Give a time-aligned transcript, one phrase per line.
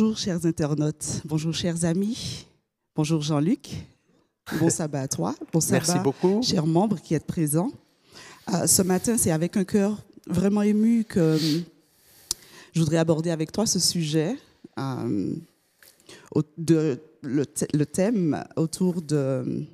[0.00, 2.46] Bonjour chers internautes, bonjour chers amis,
[2.94, 3.68] bonjour Jean-Luc,
[4.60, 6.40] bon sabbat à toi, bon sabbat Merci beaucoup.
[6.40, 7.72] chers membres qui êtes présents.
[8.54, 11.38] Euh, ce matin, c'est avec un cœur vraiment ému que euh,
[12.74, 14.36] je voudrais aborder avec toi ce sujet,
[14.78, 15.34] euh,
[16.56, 19.64] de, le, th- le thème autour de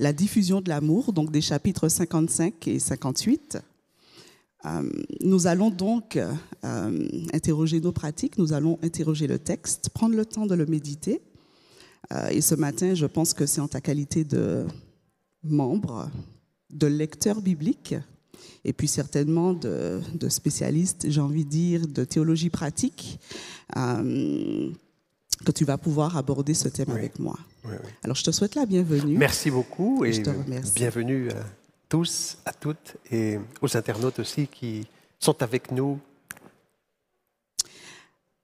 [0.00, 3.58] la diffusion de l'amour, donc des chapitres 55 et 58.
[4.66, 4.82] Euh,
[5.20, 10.46] nous allons donc euh, interroger nos pratiques, nous allons interroger le texte, prendre le temps
[10.46, 11.20] de le méditer.
[12.12, 14.64] Euh, et ce matin, je pense que c'est en ta qualité de
[15.42, 16.10] membre,
[16.70, 17.94] de lecteur biblique,
[18.64, 23.18] et puis certainement de, de spécialiste, j'ai envie de dire, de théologie pratique,
[23.76, 24.70] euh,
[25.44, 26.94] que tu vas pouvoir aborder ce thème Oui.
[26.98, 27.38] avec moi.
[27.64, 27.90] Oui, oui.
[28.02, 29.16] Alors, je te souhaite la bienvenue.
[29.18, 30.72] Merci beaucoup et Je te remercie.
[30.74, 31.44] bienvenue à
[31.88, 34.86] tous, à toutes et aux internautes aussi qui
[35.18, 36.00] sont avec nous.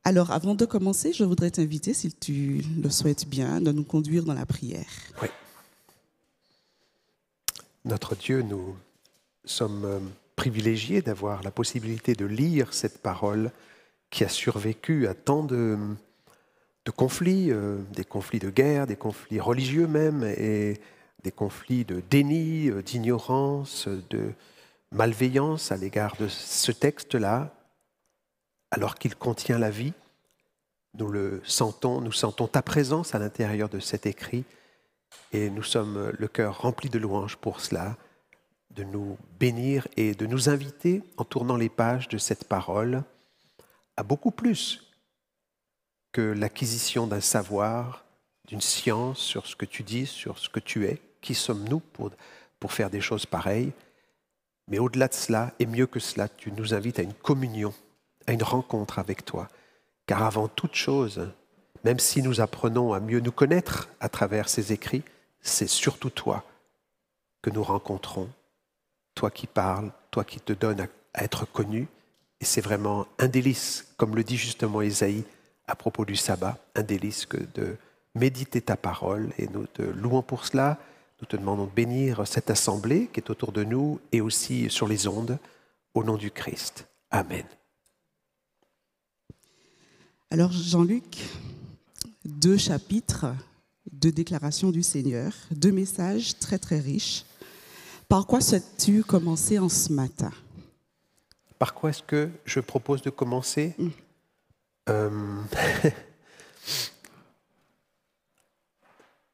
[0.03, 4.25] Alors, avant de commencer, je voudrais t'inviter, si tu le souhaites bien, de nous conduire
[4.25, 4.87] dans la prière.
[7.85, 8.77] Notre Dieu, nous
[9.45, 9.99] sommes euh,
[10.37, 13.51] privilégiés d'avoir la possibilité de lire cette parole
[14.11, 15.79] qui a survécu à tant de,
[16.85, 20.81] de conflits, euh, des conflits de guerre, des conflits religieux même, et
[21.23, 24.33] des conflits de déni, euh, d'ignorance, de
[24.93, 27.55] malveillance à l'égard de ce texte-là,
[28.71, 29.93] alors qu'il contient la vie.
[30.95, 34.45] Nous le sentons, nous sentons ta présence à l'intérieur de cet écrit
[35.33, 37.97] et nous sommes le cœur rempli de louanges pour cela,
[38.71, 43.03] de nous bénir et de nous inviter, en tournant les pages de cette parole,
[43.97, 44.91] à beaucoup plus
[46.13, 48.05] que l'acquisition d'un savoir,
[48.47, 51.01] d'une science sur ce que tu dis, sur ce que tu es.
[51.21, 52.11] Qui sommes-nous pour,
[52.59, 53.73] pour faire des choses pareilles?
[54.69, 57.75] Mais au-delà de cela, et mieux que cela, tu nous invites à une communion,
[58.27, 59.49] à une rencontre avec toi.
[60.07, 61.31] Car avant toute chose,
[61.85, 65.03] même si nous apprenons à mieux nous connaître à travers ces écrits,
[65.41, 66.45] c'est surtout toi
[67.43, 68.29] que nous rencontrons,
[69.15, 71.89] toi qui parles, toi qui te donnes à, être connu.
[72.41, 75.25] Et c'est vraiment un délice, comme le dit justement Isaïe
[75.67, 77.77] à propos du sabbat, un délice que de
[78.15, 79.31] méditer ta parole.
[79.39, 80.79] Et nous te louons pour cela.
[81.21, 84.89] Nous te demandons de bénir cette assemblée qui est autour de nous et aussi sur
[84.89, 85.39] les ondes,
[85.95, 86.87] au nom du Christ.
[87.11, 87.45] Amen.
[90.31, 91.19] Alors, Jean-Luc,
[92.25, 93.27] deux chapitres
[93.93, 97.25] de déclaration du Seigneur, deux messages très très riches.
[98.09, 100.33] Par quoi souhaites-tu commencer en ce matin?
[101.59, 103.77] Par quoi est-ce que je propose de commencer?
[104.89, 105.43] Euh,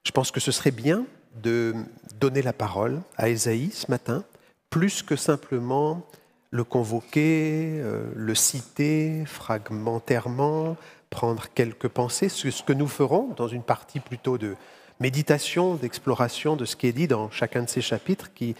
[0.06, 1.04] Je pense que ce serait bien
[1.42, 1.74] de
[2.20, 4.24] donner la parole à Ésaïe ce matin,
[4.70, 6.06] plus que simplement
[6.50, 10.76] le convoquer, euh, le citer fragmentairement,
[11.10, 14.56] prendre quelques pensées, ce ce que nous ferons dans une partie plutôt de
[15.00, 18.56] méditation, d'exploration de ce qui est dit dans chacun de ces chapitres, qui,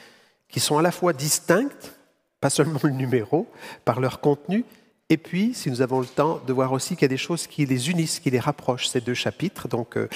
[0.49, 1.69] qui sont à la fois distincts,
[2.41, 3.47] pas seulement le numéro,
[3.85, 4.65] par leur contenu,
[5.09, 7.47] et puis, si nous avons le temps, de voir aussi qu'il y a des choses
[7.47, 9.69] qui les unissent, qui les rapprochent, ces deux chapitres.
[9.69, 10.09] Donc, euh,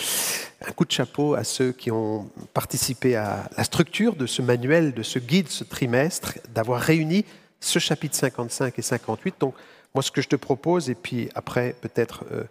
[0.66, 4.92] un coup de chapeau à ceux qui ont participé à la structure de ce manuel,
[4.92, 7.24] de ce guide, ce trimestre, d'avoir réuni
[7.60, 9.36] ce chapitre 55 et 58.
[9.38, 9.54] Donc,
[9.94, 12.42] moi, ce que je te propose, et puis après, peut-être, euh,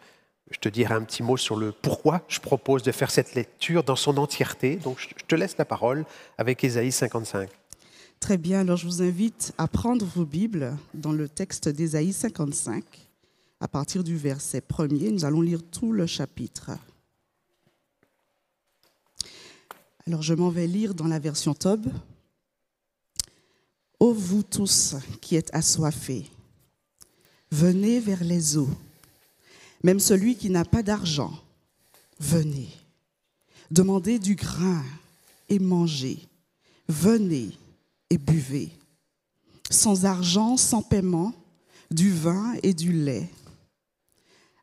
[0.49, 3.83] je te dirai un petit mot sur le pourquoi je propose de faire cette lecture
[3.83, 4.77] dans son entièreté.
[4.77, 6.05] Donc, je te laisse la parole
[6.37, 7.49] avec Ésaïe 55.
[8.19, 12.83] Très bien, alors je vous invite à prendre vos Bibles dans le texte d'Ésaïe 55,
[13.61, 15.11] à partir du verset 1er.
[15.11, 16.71] Nous allons lire tout le chapitre.
[20.05, 21.87] Alors je m'en vais lire dans la version Tob.
[23.99, 26.29] Ô vous tous qui êtes assoiffés,
[27.51, 28.69] venez vers les eaux.
[29.81, 31.33] Même celui qui n'a pas d'argent,
[32.19, 32.69] venez.
[33.71, 34.83] Demandez du grain
[35.47, 36.27] et mangez.
[36.87, 37.57] Venez
[38.09, 38.71] et buvez.
[39.69, 41.33] Sans argent, sans paiement,
[41.91, 43.29] du vin et du lait.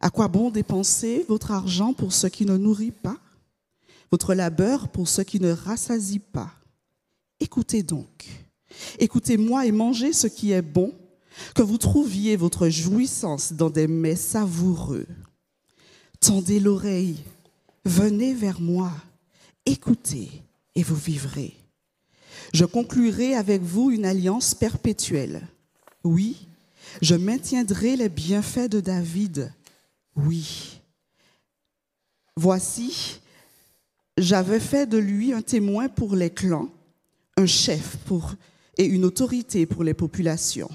[0.01, 3.17] À quoi bon dépenser votre argent pour ce qui ne nourrit pas,
[4.11, 6.53] votre labeur pour ce qui ne rassasie pas
[7.41, 8.27] Écoutez donc,
[8.99, 10.95] écoutez-moi et mangez ce qui est bon,
[11.55, 15.07] que vous trouviez votre jouissance dans des mets savoureux.
[16.21, 17.23] Tendez l'oreille,
[17.85, 18.91] venez vers moi,
[19.67, 20.43] écoutez
[20.75, 21.55] et vous vivrez.
[22.53, 25.47] Je conclurai avec vous une alliance perpétuelle.
[26.05, 26.47] Oui,
[27.03, 29.53] je maintiendrai les bienfaits de David.
[30.15, 30.81] Oui.
[32.37, 33.21] Voici,
[34.17, 36.69] j'avais fait de lui un témoin pour les clans,
[37.37, 38.35] un chef pour,
[38.79, 40.71] et une autorité pour les populations.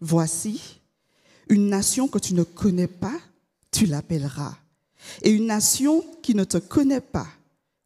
[0.00, 0.80] Voici,
[1.48, 3.18] une nation que tu ne connais pas
[3.70, 4.56] tu l'appelleras.
[5.22, 7.28] Et une nation qui ne te connaît pas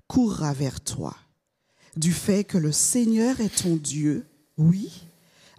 [0.06, 1.14] courra vers toi.
[1.96, 4.26] Du fait que le Seigneur est ton Dieu,
[4.58, 4.90] oui,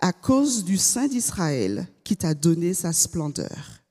[0.02, 3.82] à cause du Saint d'Israël qui t'a donné sa splendeur.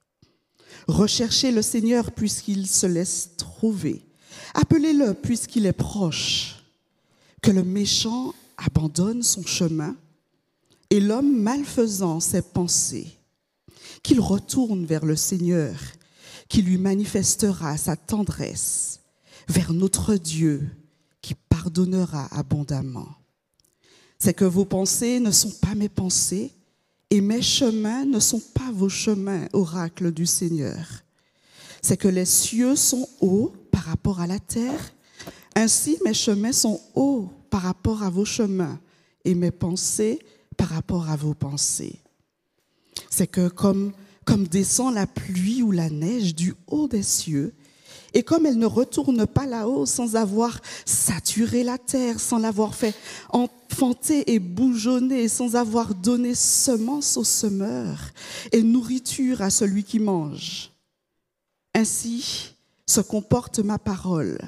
[0.86, 4.04] Recherchez le Seigneur puisqu'il se laisse trouver.
[4.54, 6.62] Appelez-le puisqu'il est proche.
[7.40, 9.96] Que le méchant abandonne son chemin
[10.90, 13.18] et l'homme malfaisant ses pensées.
[14.02, 15.74] Qu'il retourne vers le Seigneur
[16.48, 19.00] qui lui manifestera sa tendresse,
[19.48, 20.68] vers notre Dieu
[21.64, 23.08] pardonnera abondamment.
[24.18, 26.52] C'est que vos pensées ne sont pas mes pensées
[27.10, 30.86] et mes chemins ne sont pas vos chemins, oracle du Seigneur.
[31.80, 34.94] C'est que les cieux sont hauts par rapport à la terre,
[35.56, 38.78] ainsi mes chemins sont hauts par rapport à vos chemins
[39.24, 40.18] et mes pensées
[40.58, 42.00] par rapport à vos pensées.
[43.08, 43.92] C'est que comme,
[44.26, 47.54] comme descend la pluie ou la neige du haut des cieux,
[48.14, 52.94] et comme elle ne retourne pas là-haut sans avoir saturé la terre, sans l'avoir fait
[53.30, 57.98] enfanter et bougeonner, sans avoir donné semence au semeur
[58.52, 60.70] et nourriture à celui qui mange.
[61.74, 62.54] Ainsi
[62.86, 64.38] se comporte ma parole.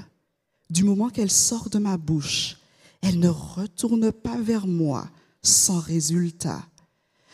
[0.71, 2.59] Du moment qu'elle sort de ma bouche,
[3.03, 5.09] elle ne retourne pas vers moi
[5.43, 6.65] sans résultat,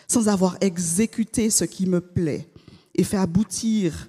[0.08, 2.48] sans avoir exécuté ce qui me plaît
[2.94, 4.08] et fait aboutir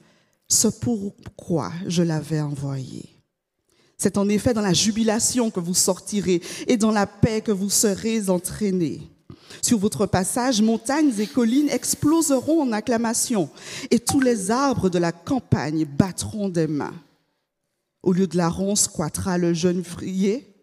[0.54, 3.10] ce pourquoi je l'avais envoyé.
[3.98, 7.70] C'est en effet dans la jubilation que vous sortirez et dans la paix que vous
[7.70, 9.10] serez entraînés.
[9.62, 13.50] Sur votre passage, montagnes et collines exploseront en acclamation
[13.92, 16.94] et tous les arbres de la campagne battront des mains.
[18.02, 20.54] Au lieu de la ronce croîtra le jeune frier,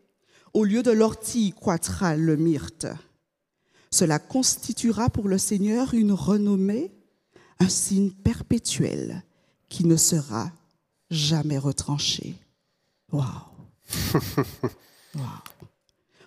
[0.52, 2.86] au lieu de l'ortie croîtra le myrte.
[3.90, 6.92] Cela constituera pour le Seigneur une renommée,
[7.58, 9.24] un signe perpétuel
[9.70, 10.52] qui ne sera
[11.10, 12.36] jamais retranché.
[13.10, 13.24] Waouh!
[15.16, 15.22] Wow.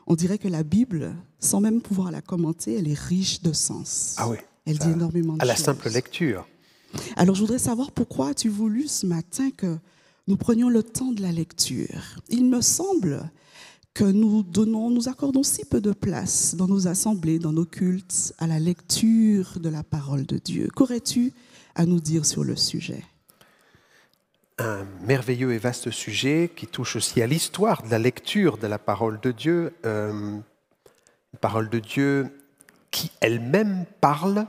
[0.08, 4.16] On dirait que la Bible, sans même pouvoir la commenter, elle est riche de sens.
[4.18, 4.36] Ah oui.
[4.66, 5.64] Elle dit énormément de À la choses.
[5.64, 6.46] simple lecture.
[7.16, 9.78] Alors, je voudrais savoir pourquoi as-tu voulu ce matin que
[10.28, 12.18] nous prenions le temps de la lecture.
[12.28, 13.24] Il me semble
[13.94, 18.34] que nous donnons, nous accordons si peu de place dans nos assemblées, dans nos cultes,
[18.40, 20.68] à la lecture de la parole de Dieu.
[20.76, 21.32] Qu'aurais-tu
[21.76, 23.04] à nous dire sur le sujet?
[24.60, 28.80] Un merveilleux et vaste sujet qui touche aussi à l'histoire de la lecture de la
[28.80, 32.40] parole de Dieu, euh, une parole de Dieu
[32.92, 34.46] qui elle-même parle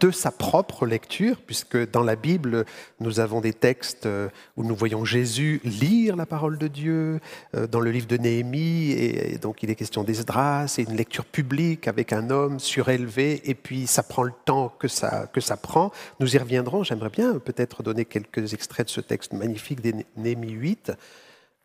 [0.00, 2.64] de sa propre lecture, puisque dans la Bible,
[3.00, 7.20] nous avons des textes euh, où nous voyons Jésus lire la parole de Dieu,
[7.56, 11.24] euh, dans le livre de Néhémie, et donc il est question d'Esdras, c'est une lecture
[11.24, 15.56] publique avec un homme surélevé, et puis ça prend le temps que ça, que ça
[15.56, 15.90] prend.
[16.20, 20.52] Nous y reviendrons, j'aimerais bien peut-être donner quelques extraits de ce texte magnifique des Néhémie
[20.52, 20.92] 8.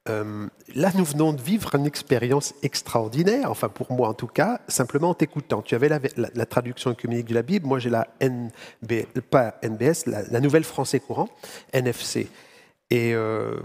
[0.10, 4.60] Euh, là, nous venons de vivre une expérience extraordinaire, enfin pour moi en tout cas,
[4.68, 5.62] simplement en t'écoutant.
[5.62, 8.10] Tu avais la, traduction œcuménique de la Bible, moi j'ai la
[9.30, 11.30] pas NBS, la, la, Nouvelle Français Courant,
[11.72, 12.28] NFC.
[12.90, 13.60] Et euh,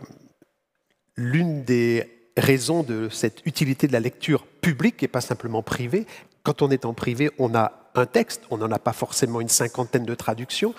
[1.17, 6.07] l'une des raisons de cette utilité de la lecture publique et pas simplement privée,
[6.45, 9.49] quand on est en privé, on a un texte, on n'en a pas forcément une
[9.49, 10.73] cinquantaine de traductions,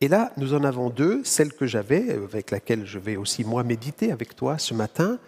[0.00, 3.62] et là, nous en avons deux, celle que j'avais, avec laquelle je vais aussi moi
[3.62, 5.18] méditer avec toi ce matin,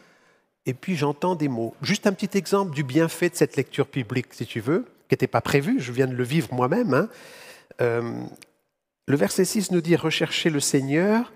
[0.66, 1.74] et puis j'entends des mots.
[1.82, 5.28] Juste un petit exemple du bienfait de cette lecture publique, si tu veux, qui n'était
[5.28, 6.92] pas prévu, je viens de le vivre moi-même.
[6.92, 7.08] Hein.
[7.80, 8.20] Euh,
[9.06, 11.32] le verset 6 nous dit Recherchez le Seigneur,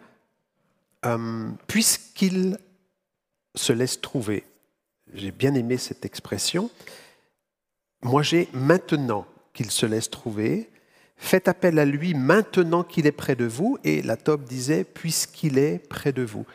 [1.07, 2.59] euh, puisqu'il
[3.55, 4.45] se laisse trouver.
[5.15, 6.71] J'ai bien aimé cette expression.
[8.03, 10.69] Moi, j'ai maintenant qu'il se laisse trouver.
[11.23, 13.79] Faites appel à lui maintenant qu'il est près de vous.
[13.85, 16.47] Et la Tobe disait, puisqu'il est près de vous.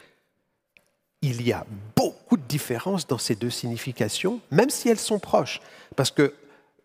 [1.22, 5.62] Il y a beaucoup de différences dans ces deux significations, même si elles sont proches.
[5.96, 6.34] Parce que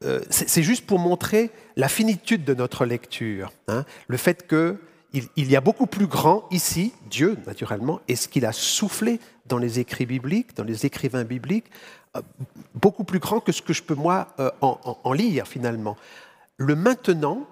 [0.04, 3.50] euh, c'est juste pour montrer la finitude de notre lecture.
[3.66, 3.86] Hein.
[4.08, 4.78] Le fait qu'il
[5.36, 9.58] il y a beaucoup plus grand ici, Dieu naturellement, et ce qu'il a soufflé dans
[9.58, 11.70] les écrits bibliques, dans les écrivains bibliques,
[12.14, 12.20] euh,
[12.74, 15.96] beaucoup plus grand que ce que je peux moi euh, en, en lire finalement.
[16.56, 17.46] Le maintenant,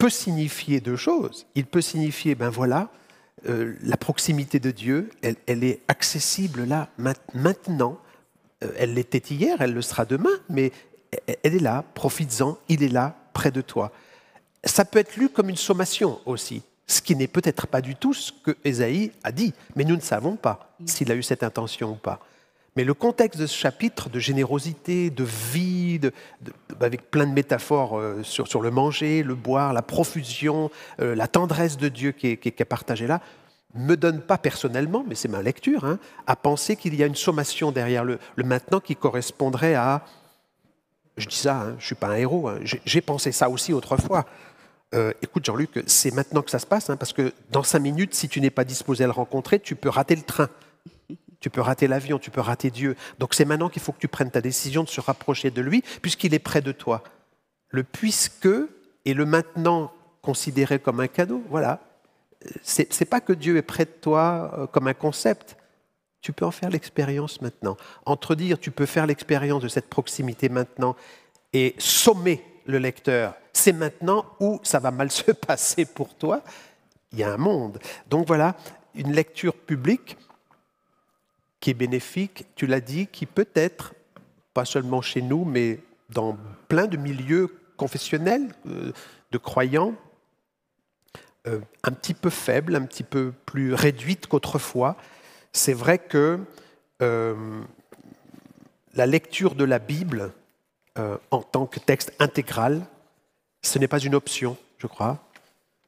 [0.00, 1.46] peut signifier deux choses.
[1.54, 2.88] Il peut signifier, ben voilà,
[3.48, 6.88] euh, la proximité de Dieu, elle, elle est accessible là,
[7.34, 7.98] maintenant.
[8.64, 10.72] Euh, elle l'était hier, elle le sera demain, mais
[11.42, 13.92] elle est là, profites-en, il est là, près de toi.
[14.64, 18.14] Ça peut être lu comme une sommation aussi, ce qui n'est peut-être pas du tout
[18.14, 21.92] ce que Ésaïe a dit, mais nous ne savons pas s'il a eu cette intention
[21.92, 22.20] ou pas.
[22.76, 26.00] Mais le contexte de ce chapitre de générosité, de vie,
[26.80, 31.76] avec plein de métaphores euh, sur, le manger, le boire, la profusion, euh, la tendresse
[31.76, 33.20] de Dieu qui est, partagée là,
[33.74, 37.16] me donne pas personnellement, mais c'est ma lecture, hein, à penser qu'il y a une
[37.16, 40.04] sommation derrière le, maintenant qui correspondrait à...
[41.16, 43.72] Je dis ça, hein, je ne suis pas un héros, hein, j'ai pensé ça aussi
[43.72, 44.26] autrefois.
[44.94, 48.28] Euh, écoute Jean-Luc, c'est maintenant que ça se passe, parce que dans cinq minutes, si
[48.28, 50.48] tu n'es pas disposé à le rencontrer, tu peux rater le train,
[51.40, 52.96] tu peux rater l'avion, tu peux rater Dieu.
[53.18, 55.82] Donc c'est maintenant qu'il faut que tu prennes ta décision de se rapprocher de lui,
[56.02, 57.02] puisqu'il est près de toi.
[57.70, 58.48] Le puisque
[59.04, 59.92] et le maintenant
[60.22, 61.80] considéré comme un cadeau, voilà,
[62.62, 65.56] c'est n'est pas que Dieu est près de toi euh, comme un concept.
[66.20, 67.76] Tu peux en faire l'expérience maintenant.
[68.04, 70.94] Entre dire tu peux faire l'expérience de cette proximité maintenant
[71.52, 76.42] et sommer le lecteur, c'est maintenant où ça va mal se passer pour toi.
[77.12, 77.78] Il y a un monde.
[78.08, 78.56] Donc voilà,
[78.94, 80.16] une lecture publique
[81.60, 83.94] qui est bénéfique, tu l'as dit, qui peut être,
[84.54, 86.36] pas seulement chez nous, mais dans
[86.68, 88.92] plein de milieux confessionnels, euh,
[89.30, 89.94] de croyants,
[91.46, 94.96] euh, un petit peu faible, un petit peu plus réduite qu'autrefois.
[95.52, 96.40] C'est vrai que
[97.00, 97.62] euh,
[98.94, 100.32] la lecture de la Bible
[101.30, 102.82] en tant que texte intégral,
[103.62, 105.29] ce n'est pas une option, je crois.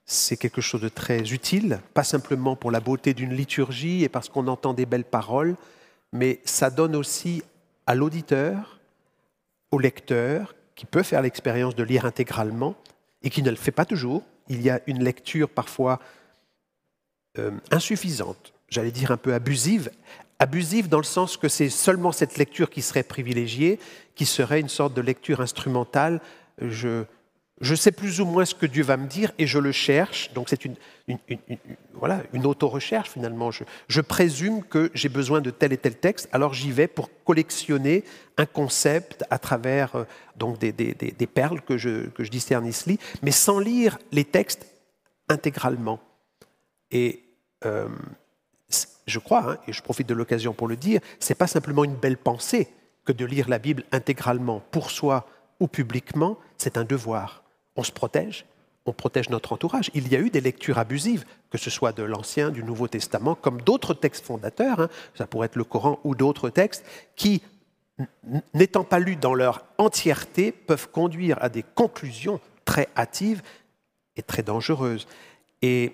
[0.04, 4.28] C'est quelque chose de très utile, pas simplement pour la beauté d'une liturgie et parce
[4.28, 5.56] qu'on entend des belles paroles,
[6.12, 7.42] mais ça donne aussi
[7.86, 8.80] à l'auditeur,
[9.70, 12.74] au lecteur, qui peut faire l'expérience de lire intégralement
[13.22, 16.00] et qui ne le fait pas toujours, il y a une lecture parfois
[17.38, 19.90] euh, insuffisante, j'allais dire un peu abusive,
[20.38, 23.78] abusive dans le sens que c'est seulement cette lecture qui serait privilégiée,
[24.16, 26.20] qui serait une sorte de lecture instrumentale.
[26.60, 27.04] Je,
[27.62, 30.32] je sais plus ou moins ce que Dieu va me dire et je le cherche.
[30.34, 30.74] Donc c'est une,
[31.94, 33.50] voilà, une auto-recherche finalement.
[33.52, 38.02] Je, présume que j'ai besoin de tel et tel texte, alors j'y vais pour collectionner
[38.36, 40.04] un concept à travers euh,
[40.36, 44.66] donc des, perles que je, que je discerne ici, mais sans lire les textes
[45.28, 46.00] intégralement.
[46.90, 47.22] Et
[47.64, 47.88] euh,
[49.06, 51.94] je crois, hein, et je profite de l'occasion pour le dire, c'est pas simplement une
[51.94, 52.68] belle pensée
[53.04, 55.28] que de lire la Bible intégralement pour soi
[55.60, 57.41] ou publiquement, c'est un devoir
[57.76, 58.44] on se protège,
[58.86, 59.90] on protège notre entourage.
[59.94, 63.34] Il y a eu des lectures abusives, que ce soit de l'Ancien, du Nouveau Testament,
[63.34, 64.88] comme d'autres textes fondateurs, hein.
[65.14, 66.84] ça pourrait être le Coran ou d'autres textes,
[67.16, 67.42] qui,
[68.54, 73.42] n'étant pas lus dans leur entièreté, peuvent conduire à des conclusions très hâtives
[74.16, 75.06] et très dangereuses.
[75.62, 75.92] Et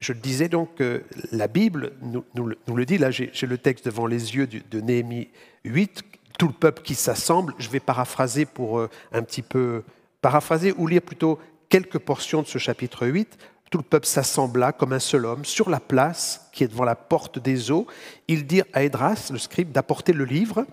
[0.00, 1.02] je disais donc que
[1.32, 5.28] la Bible nous, le dit, là j'ai le texte devant les yeux de Néhémie
[5.64, 6.02] 8,
[6.38, 9.82] tout le peuple qui s'assemble, je vais paraphraser pour euh, un petit peu
[10.24, 11.38] Paraphraser ou lire plutôt
[11.68, 13.36] quelques portions de ce chapitre 8,
[13.70, 16.94] tout le peuple s'assembla comme un seul homme sur la place qui est devant la
[16.94, 17.86] porte des eaux.
[18.26, 20.66] Ils dirent à Edras, le scribe, d'apporter le livre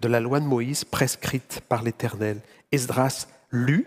[0.00, 2.42] de la loi de Moïse prescrite par l'Éternel.
[2.70, 3.86] Esdras lut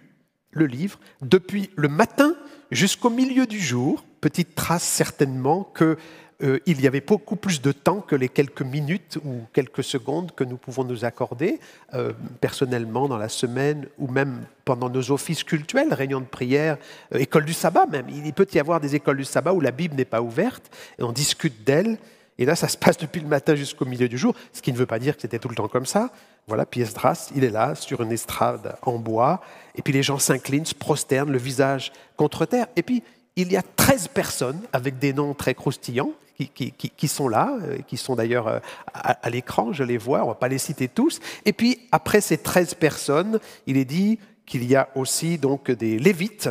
[0.49, 2.33] le livre depuis le matin
[2.71, 5.99] jusqu'au milieu du jour, petite trace certainement que
[6.43, 10.31] euh, il y avait beaucoup plus de temps que les quelques minutes ou quelques secondes
[10.35, 11.59] que nous pouvons nous accorder
[11.93, 16.77] euh, personnellement dans la semaine ou même pendant nos offices cultuels, réunions de prière,
[17.13, 18.07] euh, école du sabbat même.
[18.09, 21.03] Il peut y avoir des écoles du sabbat où la Bible n'est pas ouverte et
[21.03, 21.97] on discute d'elle.
[22.37, 24.77] Et là, ça se passe depuis le matin jusqu'au milieu du jour, ce qui ne
[24.77, 26.09] veut pas dire que c'était tout le temps comme ça.
[26.47, 29.41] Voilà, pièce Dras, il est là, sur une estrade en bois,
[29.75, 32.65] et puis les gens s'inclinent, se prosternent, le visage contre terre.
[32.75, 33.03] Et puis,
[33.35, 36.13] il y a 13 personnes avec des noms très croustillants
[36.47, 38.59] qui, sont là, euh, qui sont d'ailleurs euh,
[38.93, 41.19] à, l'écran, je les vois, on ne va pas les citer tous.
[41.45, 45.99] Et puis, après ces 13 personnes, il est dit qu'il y a aussi donc des
[45.99, 46.49] lévites.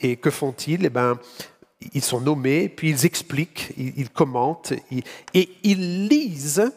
[0.00, 0.84] Et que font-ils?
[0.84, 1.18] Eh ben,
[1.94, 4.72] ils sont nommés, puis ils expliquent, ils, commentent,
[5.34, 6.70] et ils lisent,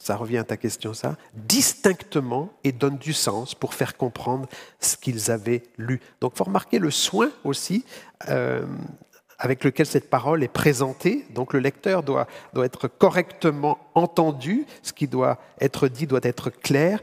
[0.00, 4.48] ça revient à ta question ça, distinctement et donnent du sens pour faire comprendre
[4.80, 6.00] ce qu'ils avaient lu.
[6.20, 7.84] Donc il faut remarquer le soin aussi
[8.28, 8.64] euh,
[9.40, 11.24] avec lequel cette parole est présentée.
[11.34, 16.50] Donc le lecteur doit, doit être correctement entendu, ce qui doit être dit doit être
[16.50, 17.00] clair.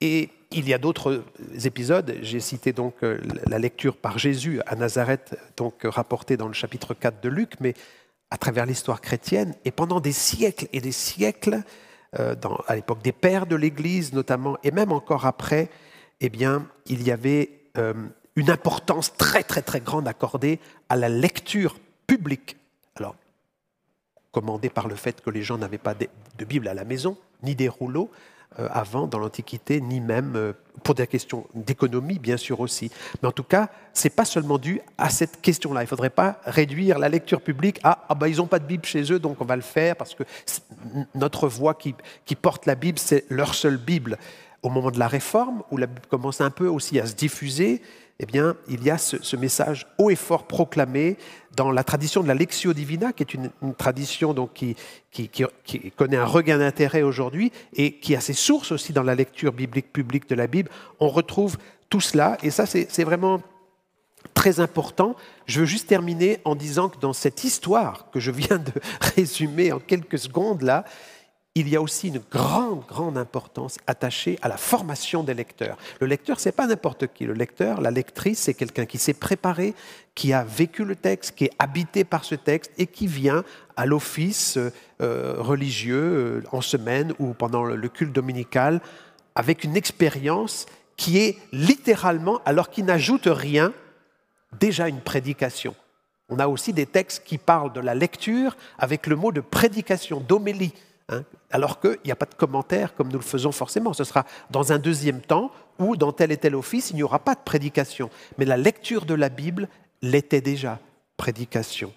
[0.00, 1.24] Et il y a d'autres
[1.64, 2.16] épisodes.
[2.22, 6.94] J'ai cité donc euh, la lecture par Jésus à Nazareth, donc rapportée dans le chapitre
[6.94, 7.74] 4 de Luc, mais
[8.30, 9.54] à travers l'histoire chrétienne.
[9.64, 11.62] Et pendant des siècles et des siècles,
[12.18, 12.34] euh,
[12.68, 15.68] à l'époque des pères de l'Église notamment, et même encore après,
[16.20, 17.92] eh bien, il y avait euh,
[18.36, 22.56] une importance très très très grande accordée à la lecture publique.
[22.96, 23.14] Alors,
[24.30, 27.54] commandée par le fait que les gens n'avaient pas de Bible à la maison, ni
[27.54, 28.10] des rouleaux
[28.58, 32.90] euh, avant dans l'Antiquité, ni même euh, pour des questions d'économie, bien sûr aussi.
[33.22, 35.80] Mais en tout cas, c'est pas seulement dû à cette question-là.
[35.80, 38.66] Il ne faudrait pas réduire la lecture publique à ah bah, ils n'ont pas de
[38.66, 40.24] Bible chez eux, donc on va le faire parce que
[41.14, 41.94] notre voix qui,
[42.26, 44.18] qui porte la Bible, c'est leur seule Bible.
[44.62, 47.80] Au moment de la Réforme, où la Bible commence un peu aussi à se diffuser,
[48.22, 51.16] eh bien, il y a ce, message haut et fort proclamé
[51.56, 55.30] dans la tradition de la Lectio Divina, qui est une, tradition donc, qui,
[55.96, 59.92] connaît un regain d'intérêt aujourd'hui et qui a ses sources aussi dans la lecture biblique
[59.92, 60.70] publique de la Bible.
[61.00, 61.58] On retrouve
[61.90, 63.42] tout cela, et ça, c'est vraiment
[64.34, 65.16] très important.
[65.46, 68.72] Je veux juste terminer en disant que dans cette histoire que je viens de
[69.16, 70.84] résumer en quelques secondes là,
[71.54, 75.76] il y a aussi une grande, grande importance attachée à la formation des lecteurs.
[76.00, 77.26] Le lecteur, c'est pas n'importe qui.
[77.26, 79.74] Le lecteur, la lectrice, c'est quelqu'un qui s'est préparé,
[80.14, 83.44] qui a vécu le texte, qui est habité par ce texte et qui vient
[83.76, 88.80] à l'office euh, religieux euh, en semaine ou pendant le culte dominical
[89.34, 90.66] avec une expérience
[90.96, 93.72] qui est littéralement, alors qu'il n'ajoute rien,
[94.58, 95.74] déjà une prédication.
[96.28, 100.20] On a aussi des textes qui parlent de la lecture avec le mot de prédication,
[100.20, 100.72] d'homélie,
[101.12, 103.92] hein, alors qu'il n'y a pas de commentaire comme nous le faisons forcément.
[103.92, 107.18] Ce sera dans un deuxième temps où dans tel et tel office, il n'y aura
[107.18, 108.10] pas de prédication.
[108.38, 109.68] Mais la lecture de la Bible
[110.00, 110.78] l'était déjà,
[111.16, 111.92] prédication.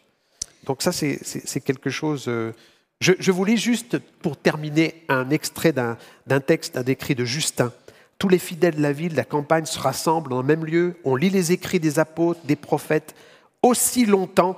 [0.65, 2.25] Donc ça, c'est quelque chose...
[2.27, 2.53] Euh,
[3.01, 7.73] je, je, vous lis juste, pour terminer, un extrait d'un texte, un écrit de Justin.
[8.17, 10.95] Tous les fidèles de la ville, de la campagne se rassemblent dans le même lieu.
[11.03, 13.13] On lit les écrits des apôtres, des prophètes,
[13.61, 14.55] aussi longtemps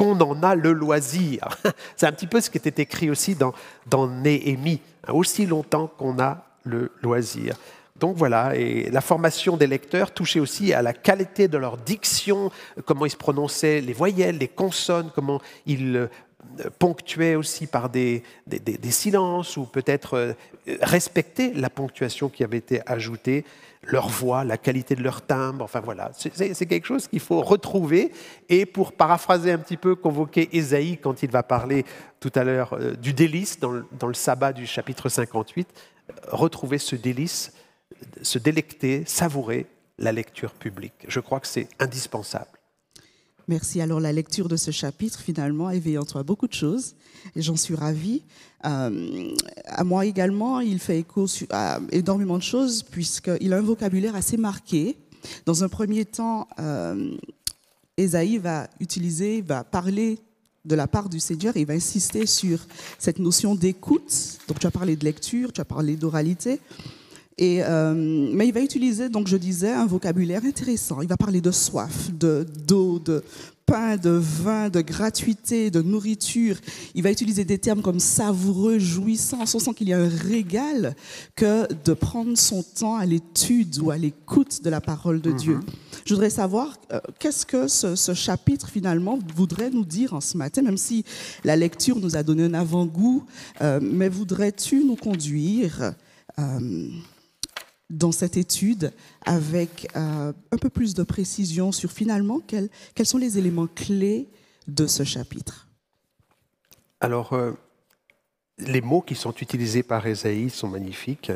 [0.00, 1.46] qu'on en a le loisir.
[1.96, 3.52] C'est un petit peu ce qui était écrit aussi dans,
[3.86, 7.54] dans Néhémie, hein, aussi longtemps qu'on a le loisir.
[7.96, 12.50] Donc voilà, et la formation des lecteurs touchait aussi à la qualité de leur diction,
[12.86, 16.08] comment ils se prononçaient, les voyelles, les consonnes, comment ils
[16.78, 20.32] ponctués aussi par des, des, silences ou peut-être euh,
[20.80, 23.44] respecter la ponctuation qui avait été ajoutée,
[23.82, 28.12] leur voix, la qualité de leur timbre, enfin voilà, c'est quelque chose qu'il faut retrouver.
[28.48, 31.84] Et pour paraphraser un petit peu, convoquer Ésaïe quand il va parler
[32.20, 35.66] tout à l'heure euh, du délice dans le, dans le, sabbat du chapitre 58,
[36.28, 37.52] retrouver ce délice,
[38.22, 39.66] se délecter, savourer
[39.98, 41.06] la lecture publique.
[41.08, 42.60] Je crois que c'est indispensable.
[43.48, 43.80] Merci.
[43.80, 46.94] Alors la lecture de ce chapitre, finalement, éveille en toi beaucoup de choses,
[47.36, 48.22] et j'en suis ravie.
[48.64, 49.34] Euh,
[49.66, 54.36] à moi également, il fait écho à énormément de choses, puisqu'il a un vocabulaire assez
[54.36, 54.96] marqué.
[55.46, 57.16] Dans un premier temps, euh,
[57.96, 60.18] Esaïe va utiliser, va parler
[60.64, 62.58] de la part du Seigneur, il va insister sur
[62.98, 64.38] cette notion d'écoute.
[64.46, 66.60] Donc tu as parlé de lecture, tu as parlé d'oralité.
[67.40, 67.94] Euh,
[68.34, 71.00] mais il va utiliser, donc je disais, un vocabulaire intéressant.
[71.00, 73.24] Il va parler de soif, de d'eau, de
[73.70, 76.56] pain, de vin, de gratuité, de nourriture.
[76.96, 79.54] Il va utiliser des termes comme savoureux, jouissance.
[79.54, 80.96] On sent qu'il y a un régal
[81.36, 85.54] que de prendre son temps à l'étude ou à l'écoute de la parole de Dieu.
[85.54, 85.62] Mhm.
[86.04, 90.62] Je voudrais savoir euh, qu'est-ce que ce, chapitre finalement voudrait nous dire en ce matin,
[90.62, 91.04] même si
[91.44, 93.24] la lecture nous a donné un avant-goût,
[93.60, 95.94] euh, mais voudrais-tu nous conduire
[97.90, 98.92] dans cette étude
[99.26, 102.70] avec euh, un peu plus de précision sur finalement quels,
[103.04, 104.28] sont les éléments clés
[104.68, 105.68] de ce chapitre.
[107.00, 107.52] Alors, euh,
[108.58, 111.32] les mots qui sont utilisés par Esaïe sont magnifiques.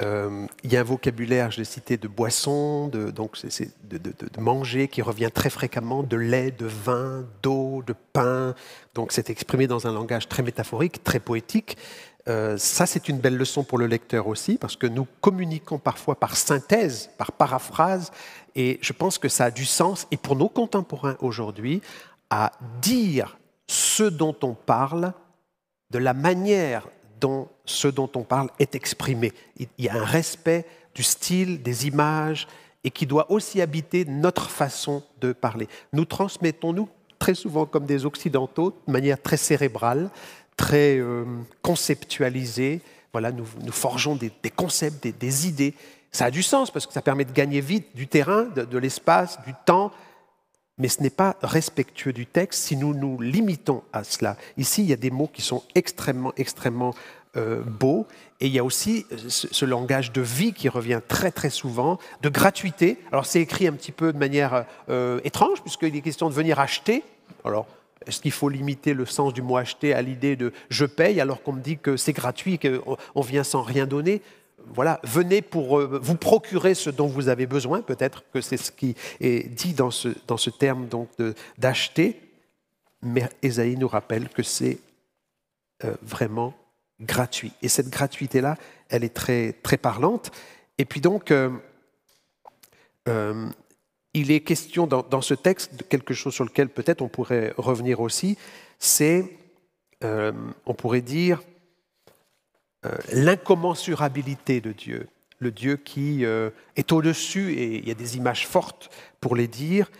[0.00, 5.02] Euh, il y a un vocabulaire, je l'ai cité, de boisson, donc de, manger qui
[5.02, 8.54] revient très fréquemment, de lait, de vin, d'eau, de pain.
[8.94, 11.76] Donc c'est exprimé dans un langage très métaphorique, très poétique.
[12.28, 16.18] Euh, ça, c'est une belle leçon pour le lecteur aussi, parce que nous communiquons parfois
[16.18, 18.12] par synthèse, par paraphrase,
[18.54, 21.80] et je pense que ça a du sens, et pour nos contemporains aujourd'hui,
[22.30, 25.12] à dire ce dont on parle
[25.90, 26.86] de la manière
[27.20, 29.32] dont ce dont on parle est exprimé.
[29.56, 32.46] Il y a un respect du style, des images,
[32.84, 35.68] et qui doit aussi habiter notre façon de parler.
[35.92, 36.88] Nous transmettons, nous,
[37.18, 40.10] très souvent comme des Occidentaux, de manière très cérébrale,
[40.58, 41.24] très euh,
[41.62, 42.82] conceptualisé.
[43.12, 45.72] Voilà, nous, forgeons des, concepts, des, idées.
[46.12, 49.38] Ça a du sens parce que ça permet de gagner vite du terrain, de, l'espace,
[49.46, 49.90] du temps,
[50.76, 54.36] mais ce n'est pas respectueux du texte si nous nous limitons à cela.
[54.58, 56.94] Ici, il y a des mots qui sont extrêmement, extrêmement
[57.36, 58.06] euh, beaux,
[58.40, 61.98] et il y a aussi euh, ce, langage de vie qui revient très très souvent,
[62.20, 62.98] de gratuité.
[63.10, 64.66] Alors c'est écrit un petit peu de manière
[65.24, 67.02] étrange puisqu'il est question de venir acheter.
[67.44, 67.66] Alors
[68.08, 71.42] est-ce qu'il faut limiter le sens du mot acheter à l'idée de je paye alors
[71.42, 74.22] qu'on me dit que c'est gratuit, qu'on vient sans rien donner?
[74.74, 77.80] Voilà, venez pour euh, vous procurer ce dont vous avez besoin.
[77.82, 81.08] Peut-être que c'est ce qui est dit dans ce, dans ce terme donc
[81.58, 82.20] d'acheter.
[83.02, 84.78] Mais Esaïe nous rappelle que c'est
[85.84, 86.54] euh, vraiment
[87.00, 87.52] gratuit.
[87.62, 88.56] Et cette gratuité-là,
[88.88, 90.32] elle est très, très parlante.
[90.78, 91.50] Et puis donc, euh,
[94.14, 98.00] il est question dans, ce texte de quelque chose sur lequel peut-être on pourrait revenir
[98.00, 98.38] aussi,
[98.78, 99.24] c'est,
[100.04, 100.32] euh,
[100.66, 101.42] on pourrait dire,
[102.86, 105.08] euh, l'incommensurabilité de Dieu.
[105.40, 108.90] le Dieu qui euh, est au-dessus, et il y a des images fortes
[109.20, 109.90] pour les dire.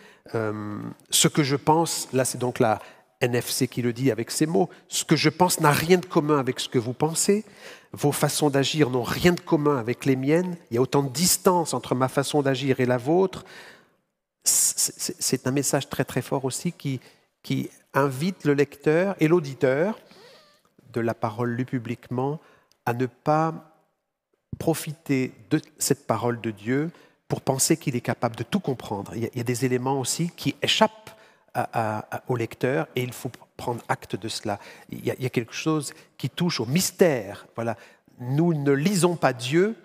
[1.09, 2.79] Ce que je pense, là c'est donc la
[3.21, 6.39] NFC qui le dit avec ces mots, ce que je pense n'a rien de commun
[6.39, 7.45] avec ce que vous pensez,
[7.91, 11.09] vos façons d'agir n'ont rien de commun avec les miennes, il y a autant de
[11.09, 13.45] distance entre ma façon d'agir et la vôtre.
[14.43, 16.99] C'est un message très très fort aussi qui,
[17.95, 19.99] invite le lecteur et l'auditeur
[20.93, 22.39] de la parole lue publiquement
[22.85, 23.73] à ne pas
[24.59, 26.91] profiter de cette parole de Dieu
[27.27, 29.13] pour penser qu'il est capable de tout comprendre.
[29.15, 31.09] Il y a, des éléments aussi qui échappent
[32.27, 34.59] au lecteur et il faut prendre acte de cela.
[34.89, 37.47] Il y, a, il y, a, quelque chose qui touche au mystère.
[37.55, 37.75] Voilà.
[38.19, 39.75] Nous ne lisons pas Dieu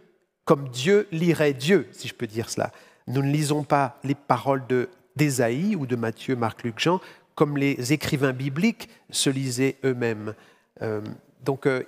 [0.45, 2.71] comme Dieu lirait Dieu, si je peux dire cela.
[3.07, 7.01] Nous ne lisons pas les paroles de d'Ésaïe ou de Matthieu, Marc, Luc, Jean
[7.35, 10.35] comme les écrivains bibliques se lisaient eux-mêmes.
[10.83, 11.01] Euh,
[11.45, 11.83] donc, euh,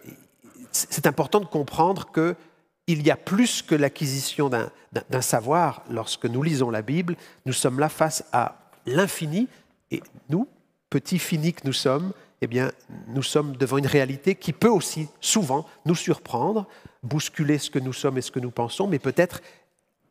[0.73, 5.83] c'est important de comprendre qu'il y a plus que l'acquisition d'un savoir.
[5.89, 9.49] Lorsque nous lisons la Bible, nous sommes là face à l'infini,
[9.91, 10.49] et nous,
[10.91, 12.71] petits finis que nous sommes, eh bien,
[13.09, 16.67] nous sommes devant une réalité qui peut aussi souvent nous surprendre,
[17.03, 19.41] bousculer ce que nous sommes et ce que nous pensons, mais peut-être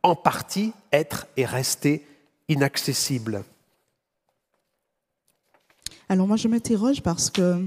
[0.06, 2.06] en partie être et rester
[2.48, 3.44] inaccessible.
[6.08, 7.66] Alors moi, je m'interroge parce que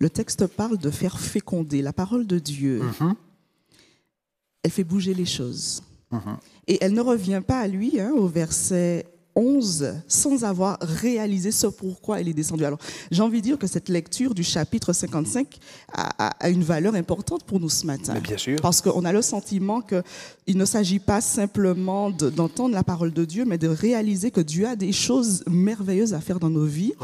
[0.00, 2.82] le texte parle de faire féconder la parole de Dieu.
[2.82, 3.14] Mhm.
[4.64, 5.84] Elle fait bouger les choses.
[6.10, 6.38] Mhm.
[6.66, 9.06] Et elle ne revient pas à lui hein, au verset
[9.38, 12.64] 11 sans avoir réalisé ce pourquoi elle est descendue.
[12.64, 12.78] Alors,
[13.10, 15.46] j'ai envie de dire que cette lecture du chapitre 55
[15.94, 18.14] a, une valeur importante pour nous ce matin.
[18.18, 18.60] bien sûr.
[18.60, 23.44] Parce qu'on a le sentiment qu'il ne s'agit pas simplement d'entendre la parole de Dieu,
[23.44, 26.94] mais de réaliser que Dieu a des choses merveilleuses à faire dans nos vies.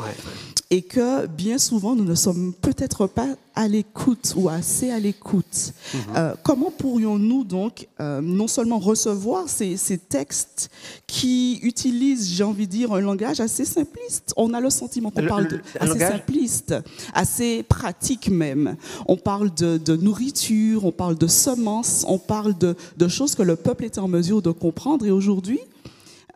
[0.71, 5.73] Et que bien souvent, nous ne sommes peut-être pas à l'écoute ou assez à l'écoute.
[5.93, 6.01] Mhm.
[6.17, 10.71] Euh, comment pourrions-nous donc euh, non seulement recevoir ces, ces textes
[11.07, 14.33] qui utilisent, j'ai envie de dire, un langage assez simpliste?
[14.37, 16.75] On a le sentiment qu'on parle de assez simpliste,
[17.13, 18.77] assez pratique même.
[19.07, 23.43] On parle de, de, nourriture, on parle de semences, on parle de, de, choses que
[23.43, 25.07] le peuple est en mesure de comprendre.
[25.07, 25.61] Et aujourd'hui,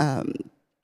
[0.01, 0.23] euh,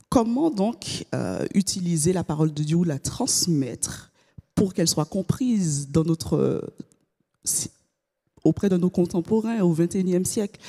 [0.09, 1.07] comment donc
[1.55, 4.11] utiliser la parole de Dieu ou la transmettre
[4.55, 6.63] pour qu'elle soit comprise notre,
[8.45, 10.61] auprès de nos contemporains au XXIe siècle.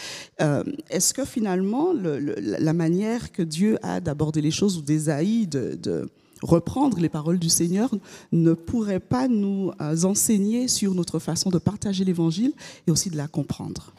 [0.41, 5.75] Euh, est-ce que finalement, la manière que Dieu a d'aborder les choses ou d'Ésaïe, de,
[5.75, 6.09] de,
[6.41, 7.89] reprendre les paroles du Seigneur,
[8.31, 12.53] ne pourrait pas nous euh, enseigner sur notre façon de partager l'Évangile
[12.87, 13.93] et aussi de la comprendre?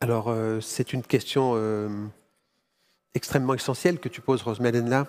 [0.00, 1.54] Alors, euh, c'est une question
[3.14, 5.06] extrêmement essentielle que tu poses, Rosemélène, là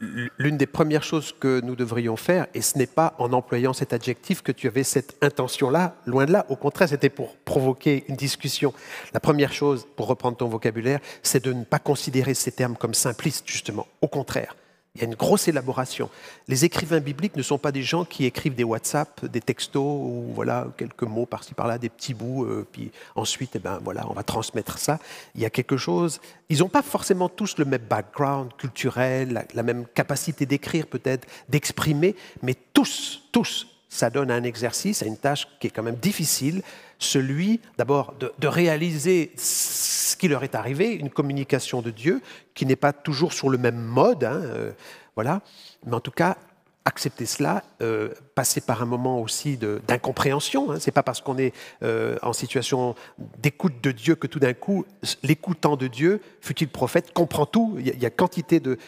[0.00, 3.92] l'une des premières choses que nous devrions faire, et ce n'est pas en employant cet
[3.92, 8.16] adjectif que tu avais cette intention-là, loin de là, au contraire, c'était pour provoquer une
[8.16, 8.72] discussion.
[9.12, 12.94] La première chose, pour reprendre ton vocabulaire, c'est de ne pas considérer ces termes comme
[12.94, 13.86] simplistes, justement.
[14.00, 14.56] Au contraire,
[14.96, 16.10] il y a une grosse élaboration.
[16.48, 20.32] Les écrivains bibliques ne sont pas des gens qui écrivent des WhatsApp, des textos ou
[20.34, 24.14] voilà quelques mots par-ci par-là, des petits bouts, euh, puis ensuite, eh ben voilà, on
[24.14, 24.98] va transmettre ça.
[25.36, 26.20] Il y a quelque chose.
[26.48, 32.16] Ils n'ont pas forcément tous le même background culturel, la, même capacité d'écrire peut-être, d'exprimer,
[32.42, 36.62] mais tous, tous, ça donne un exercice, à une tâche qui est quand même difficile,
[37.00, 42.20] celui d'abord de, réaliser ce qui leur est arrivé, une communication de Dieu
[42.54, 44.72] qui n'est pas toujours sur le même mode, hein, euh,
[45.16, 45.40] voilà,
[45.86, 46.36] mais en tout cas
[46.84, 50.72] accepter cela, euh, passer par un moment aussi d'incompréhension.
[50.72, 50.80] Hein.
[50.80, 52.94] Ce n'est pas parce qu'on est euh, en situation
[53.38, 54.86] d'écoute de Dieu que tout d'un coup,
[55.22, 57.76] l'écoutant de Dieu, fut-il prophète, comprend tout.
[57.78, 58.78] Il y a, quantité de,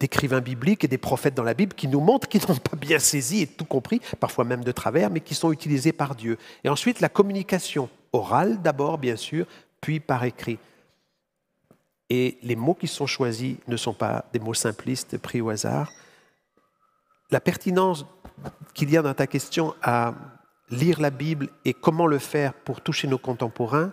[0.00, 2.98] d'écrivains bibliques et des prophètes dans la Bible qui nous montrent qu'ils n'ont pas bien
[2.98, 6.38] saisi et tout compris, parfois même de travers, mais qui sont utilisés par Dieu.
[6.64, 9.46] Et ensuite, la communication orale d'abord, bien sûr,
[9.80, 10.58] puis par écrit.
[12.10, 15.92] Et les mots qui sont choisis ne sont pas des mots simplistes pris au hasard.
[17.30, 18.06] La pertinence
[18.74, 20.14] qu'il y a dans ta question à
[20.70, 23.92] lire la Bible et comment le faire pour toucher nos contemporains,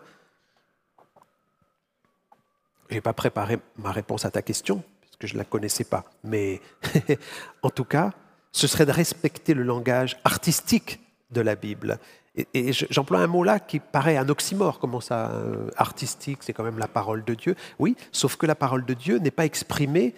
[2.89, 5.83] je n'ai pas préparé ma réponse à ta question, parce que je ne la connaissais
[5.83, 6.03] pas.
[6.23, 6.61] Mais
[7.63, 8.11] en tout cas,
[8.51, 10.99] ce serait de respecter le langage artistique
[11.31, 11.99] de la Bible
[12.35, 16.63] et, j'emploie un mot là qui paraît un oxymore, comment ça, euh, artistique, c'est quand
[16.63, 17.55] même la parole de Dieu.
[17.77, 20.15] Oui, sauf que la parole de Dieu n'est pas exprimée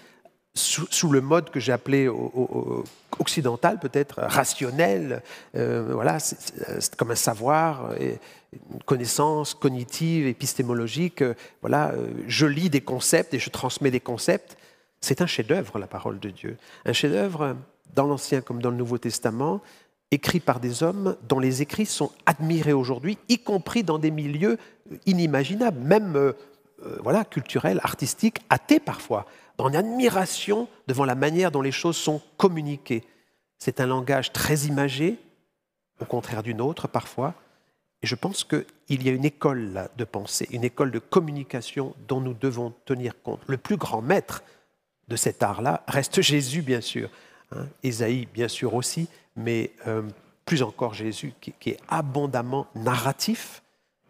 [0.55, 2.09] sous, le mode que j'ai appelé
[3.19, 5.21] occidental, peut-être rationnel.
[5.55, 6.17] Euh, voilà,
[6.97, 11.21] comme un savoir, une connaissance cognitive, épistémologique.
[11.21, 11.93] Euh, voilà,
[12.27, 14.57] je lis des concepts et je transmets des concepts.
[15.01, 16.57] C'est un chef-d'œuvre, la parole de Dieu.
[16.85, 17.55] Un chef-d'œuvre
[17.93, 19.61] dans l'Ancien comme dans le Nouveau Testament,
[20.11, 24.57] écrits par des hommes dont les écrits sont admirés aujourd'hui, y compris dans des milieux
[25.05, 26.33] inimaginables, même euh,
[26.85, 29.25] euh, voilà, culturels, artistiques, athées parfois,
[29.59, 33.03] une admiration devant la manière dont les choses sont communiquées.
[33.57, 35.17] C'est un langage très imagé,
[35.99, 37.33] au contraire d'une autre parfois,
[38.01, 42.21] et je pense qu'il y a une école de pensée, une école de communication dont
[42.21, 43.41] nous devons tenir compte.
[43.47, 44.43] Le plus grand maître
[45.07, 47.09] de cet art-là reste Jésus, bien sûr.
[47.51, 47.65] Hein,
[48.33, 50.03] bien sûr aussi, mais euh,
[50.45, 53.63] plus encore Jésus, qui, est abondamment narratif.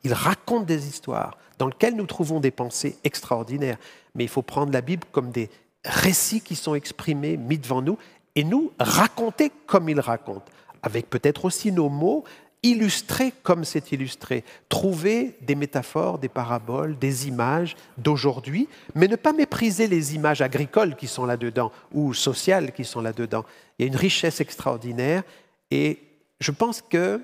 [0.05, 3.77] Il raconte des histoires dans lesquelles nous trouvons des pensées extraordinaires.
[4.13, 5.49] Mais il faut prendre la Bible comme des
[5.83, 7.97] récits qui sont exprimés, mis devant nous,
[8.35, 10.43] et nous raconter comme il raconte,
[10.83, 12.23] avec peut-être aussi nos mots,
[12.61, 19.33] illustrer comme c'est illustré, trouver des métaphores, des paraboles, des images d'aujourd'hui, mais ne pas
[19.33, 23.45] mépriser les images agricoles qui sont là-dedans ou sociales qui sont là-dedans.
[23.77, 25.23] Il y a une richesse extraordinaire
[25.71, 25.99] et
[26.39, 27.21] je pense que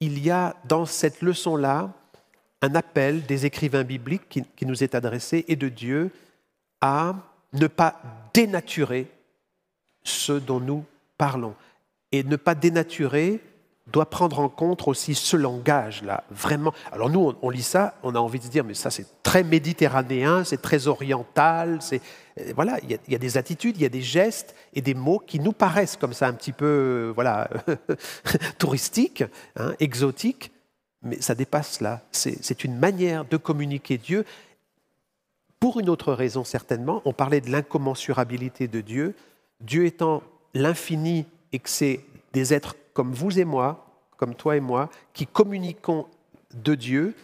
[0.00, 1.92] il y a dans cette leçon-là
[2.62, 6.10] un appel des écrivains bibliques qui, qui nous est adressé et de Dieu
[6.80, 7.14] à
[7.52, 8.00] ne pas
[8.34, 9.06] dénaturer
[10.02, 10.84] ce dont nous
[11.18, 11.54] parlons
[12.12, 13.40] et ne pas dénaturer
[13.90, 16.72] doit prendre en compte aussi ce langage-là, vraiment.
[16.92, 19.42] Alors nous, on, lit ça, on a envie de se dire, mais ça c'est très
[19.42, 22.00] méditerranéen, c'est très oriental, c'est
[22.38, 25.18] euh, voilà, il y, a, des attitudes, il y a des gestes et des mots
[25.18, 27.48] qui nous paraissent comme ça un petit peu, euh, voilà,
[28.58, 29.24] touristiques,
[29.56, 30.52] hein, exotiques,
[31.02, 32.02] mais ça dépasse là.
[32.12, 34.24] C'est une manière de communiquer Dieu.
[35.58, 39.14] Pour une autre raison certainement, on parlait de l'incommensurabilité de Dieu.
[39.60, 40.22] Dieu étant
[40.54, 42.00] l'infini et que c'est
[42.32, 43.86] des êtres comme vous et moi,
[44.18, 46.06] comme toi et moi, qui communiquons
[46.52, 47.14] de Dieu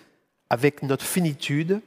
[0.48, 1.82] avec notre finitude,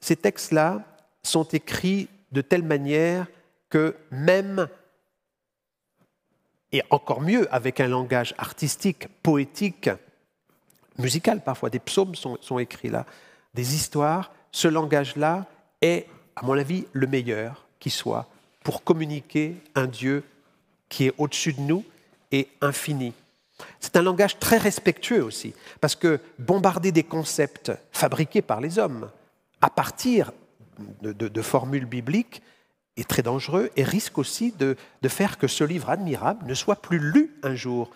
[0.00, 0.84] ces textes-là
[1.22, 3.28] sont écrits de telle manière
[3.70, 4.68] que même,
[6.72, 9.88] et encore mieux avec un langage artistique, poétique,
[10.98, 13.06] musical parfois, des psaumes sont, écrits là,
[13.54, 15.46] des histoires, ce langage-là
[15.80, 18.26] est, à mon avis, le meilleur qui soit
[18.64, 20.24] pour communiquer un Dieu
[20.88, 21.84] qui est au-dessus de nous
[22.32, 23.12] et infini.
[23.80, 29.10] C'est un langage très respectueux aussi, parce que bombarder des concepts fabriqués par les hommes
[29.60, 30.32] à partir
[31.02, 32.42] de, formules bibliques
[32.96, 36.80] est très dangereux et risque aussi de, de, faire que ce livre admirable ne soit
[36.80, 37.90] plus lu un jour.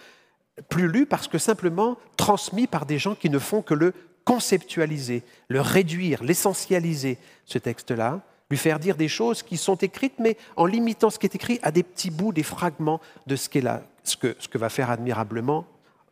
[0.68, 3.92] Plus lu parce que simplement transmis par des gens qui ne font que le
[4.24, 8.20] conceptualiser, le réduire, l'essentialiser, ce texte-là,
[8.50, 11.58] lui faire dire des choses qui sont écrites, mais en limitant ce qui est écrit
[11.62, 13.64] à des petits bouts, des fragments de ce, qu'est
[14.04, 15.66] ce, que, ce que va faire admirablement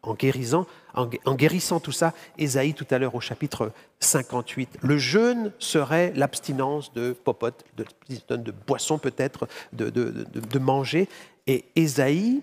[0.07, 4.79] en guérissant, en, guérissant tout ça, Ésaïe tout à l'heure au chapitre 58.
[4.83, 11.09] Le jeûne serait l'abstinence de popote, de, boisson peut-être, de, manger.
[11.47, 12.43] Et Ésaïe,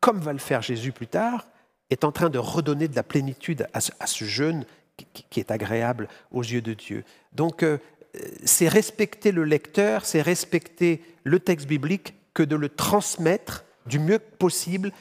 [0.00, 1.46] comme va le faire Jésus plus tard,
[1.90, 4.64] est en train de redonner de la plénitude à ce, jeûne
[4.96, 7.04] qui, qui, est agréable aux yeux de Dieu.
[7.32, 7.78] Donc euh,
[8.44, 14.18] c'est respecter le lecteur, c'est respecter le texte biblique que de le transmettre du mieux
[14.18, 14.92] possible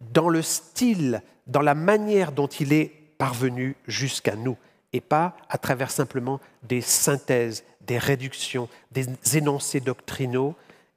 [0.00, 4.56] dans le style, dans la manière dont il est parvenu jusqu'à nous,
[4.92, 10.54] et pas à travers simplement des synthèses, des réductions, des énoncés doctrinaux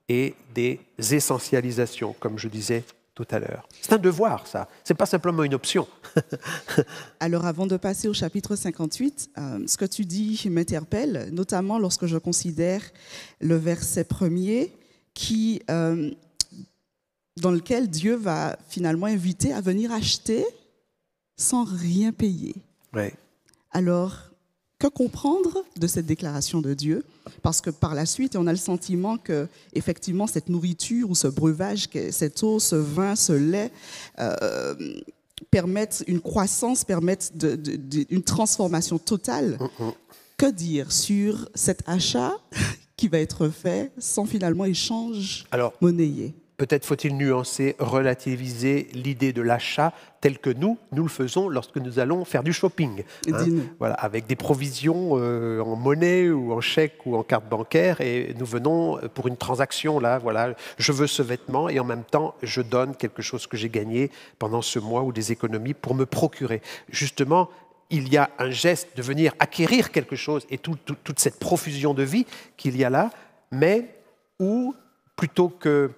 [0.09, 2.83] et des essentialisations, comme je disais
[3.15, 3.67] tout à l'heure.
[3.81, 4.67] C'est un devoir, ça.
[4.83, 5.87] Ce n'est pas simplement une option.
[7.19, 12.07] Alors, avant de passer au chapitre 58, euh, ce que tu dis m'interpelle, notamment lorsque
[12.07, 12.81] je considère
[13.39, 14.73] le verset premier
[15.13, 16.11] qui, euh,
[17.39, 20.43] dans lequel Dieu va finalement inviter à venir acheter
[21.37, 22.55] sans rien payer.
[22.93, 23.13] Ouais.
[23.71, 24.32] Alors,
[24.83, 27.03] que comprendre de cette déclaration de Dieu?
[27.41, 31.27] Parce que par la suite, on a le sentiment que effectivement cette nourriture ou ce
[31.27, 33.71] breuvage, cette eau, ce vin, ce lait
[34.19, 34.75] euh,
[35.51, 37.31] permettent une croissance, permettent
[38.09, 39.57] une transformation totale.
[39.59, 39.91] Mm, mm.
[40.37, 42.33] Que dire sur cet achat
[42.97, 49.41] qui va être fait sans finalement échange Alors, monnayé Peut-être faut-il nuancer, relativiser l'idée de
[49.41, 53.03] l'achat tel que nous, nous le faisons lorsque nous allons faire du shopping.
[53.27, 53.45] Hein.
[53.79, 58.35] voilà, avec des provisions euh, en monnaie ou en chèque ou en carte bancaire et
[58.37, 62.35] nous venons pour une transaction là, voilà, je veux ce vêtement et en même temps
[62.43, 66.05] je donne quelque chose que j'ai gagné pendant ce mois ou des économies pour me
[66.05, 66.61] procurer.
[66.89, 67.49] Justement,
[67.89, 72.03] il y a un geste de venir acquérir quelque chose et toute cette profusion de
[72.03, 72.25] vie
[72.57, 73.09] qu'il y a là,
[73.51, 73.95] mais
[74.39, 74.73] où
[75.15, 75.91] plutôt que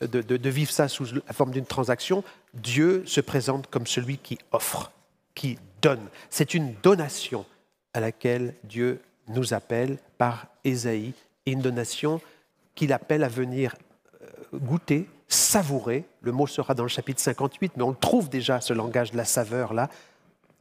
[0.00, 4.92] de, vivre ça sous la forme d'une transaction, Dieu se présente comme celui qui offre,
[5.34, 6.06] qui donne.
[6.30, 7.44] C'est une donation
[7.92, 11.12] à laquelle Dieu nous appelle par Ésaïe,
[11.46, 12.20] une donation
[12.74, 13.74] qu'il appelle à venir
[14.22, 18.72] euh, goûter savourer, le mot sera dans le chapitre 58, mais on trouve déjà, ce
[18.72, 19.88] langage de la saveur là,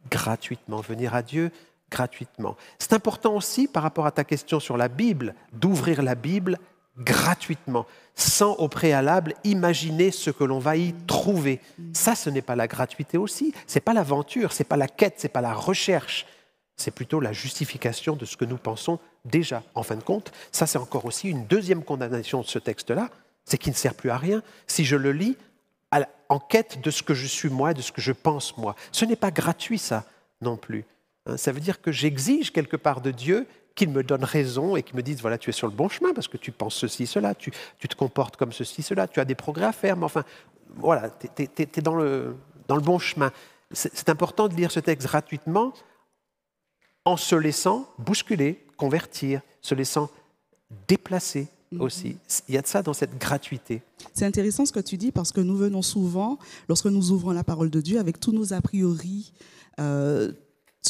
[0.10, 1.52] gratuitement, venir à Dieu
[1.90, 2.56] gratuitement.
[2.78, 6.60] C'est important aussi par rapport à ta question sur la Bible, d'ouvrir la Bible
[7.00, 7.86] gratuitement,
[8.16, 11.62] sans au préalable imaginer ce que l'on va y trouver.
[11.94, 15.30] Ça, ce n'est pas la gratuité aussi, c'est pas l'aventure, c'est pas la quête, c'est
[15.30, 16.26] pas la recherche,
[16.76, 19.64] c'est plutôt la justification de ce que nous pensons déjà.
[19.76, 23.10] En fin de compte, ça c'est encore aussi une deuxième condamnation de ce texte-là,
[23.46, 25.38] c'est qu'il ne sert plus à rien si je le lis
[26.30, 28.76] en quête de ce que je suis moi, de ce que je pense moi.
[28.92, 30.06] Ce n'est pas gratuit ça
[30.42, 30.86] non plus.
[31.26, 31.38] Hein.
[31.38, 33.48] Ça veut dire que j'exige quelque part de Dieu
[33.80, 36.14] qu'il me donne raison et qu'il me dise, voilà, tu es sur le bon chemin
[36.14, 39.36] parce que tu penses ceci, cela, tu, te comportes comme ceci, cela, tu as des
[39.36, 40.26] progrès à faire, mais enfin,
[40.76, 42.36] voilà, tu es, dans, le,
[42.68, 43.32] dans le bon chemin.
[43.72, 45.74] C'est important de lire ce texte gratuitement
[47.06, 50.10] en se laissant bousculer, convertir, se laissant
[50.90, 51.82] déplacer mhm.
[51.82, 52.18] aussi.
[52.50, 53.82] Il y a de ça dans cette gratuité.
[54.14, 56.38] C'est intéressant ce que tu dis parce que nous venons souvent,
[56.68, 59.32] lorsque nous ouvrons la parole de Dieu, avec tous nos a priori,
[59.80, 60.34] euh,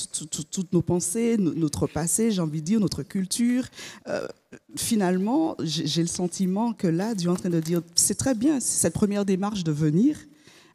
[0.07, 3.65] toutes nos pensées, notre passé, j'ai envie de dire, notre culture.
[4.07, 4.27] Euh,
[4.75, 8.59] finalement, j'ai le sentiment que là, Dieu est en train de dire, c'est très bien
[8.59, 10.17] cette première démarche de venir,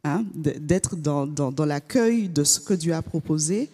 [0.03, 3.69] hein, d'être dans, l'accueil de ce que Dieu a proposé,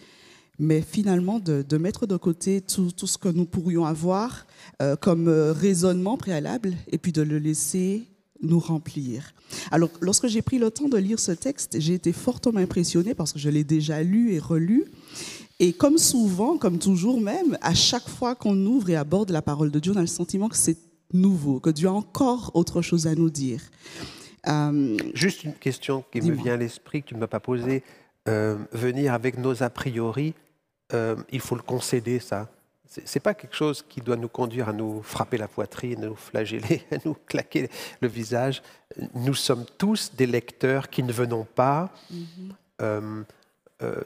[0.59, 4.45] mais finalement de, mettre de côté tout, tout, ce que nous pourrions avoir
[4.81, 8.11] euh, comme euh, raisonnement préalable et puis de le laisser
[8.41, 9.34] nous remplir.
[9.71, 13.34] Alors, lorsque j'ai pris le temps de lire ce texte, j'ai été fortement impressionnée parce
[13.34, 14.86] que je l'ai déjà lu et relu.
[15.60, 19.69] Et comme souvent, comme toujours même, à chaque fois qu'on ouvre et aborde la parole
[19.71, 20.77] de Dieu, on a le sentiment que c'est
[21.13, 23.62] nouveau, que Dieu a encore autre chose à nous dire.
[24.47, 27.84] Euh, Juste une question qui me vient à l'esprit, que tu ne m'as pas posée.
[28.27, 30.34] Euh, venir avec nos a priori,
[30.93, 32.49] euh, il faut le concéder, ça.
[32.91, 36.08] Ce n'est pas quelque chose qui doit nous conduire à nous frapper la poitrine, à
[36.08, 37.69] nous flageller, à nous claquer
[38.01, 38.62] le visage.
[39.13, 41.89] Nous sommes tous des lecteurs qui ne venons pas,
[42.80, 43.25] mhm.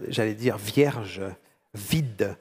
[0.08, 1.24] j'allais dire, vierges
[1.76, 2.38] vide.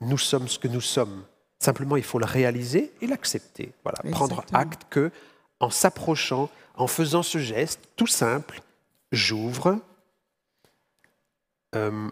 [0.00, 1.24] Nous sommes ce que nous sommes.
[1.58, 3.72] Simplement, il faut le réaliser et l'accepter.
[3.82, 5.10] Voilà, prendre acte que,
[5.58, 8.62] en s'approchant, en faisant ce geste tout simple,
[9.12, 9.78] j'ouvre.
[11.74, 12.08] Euh,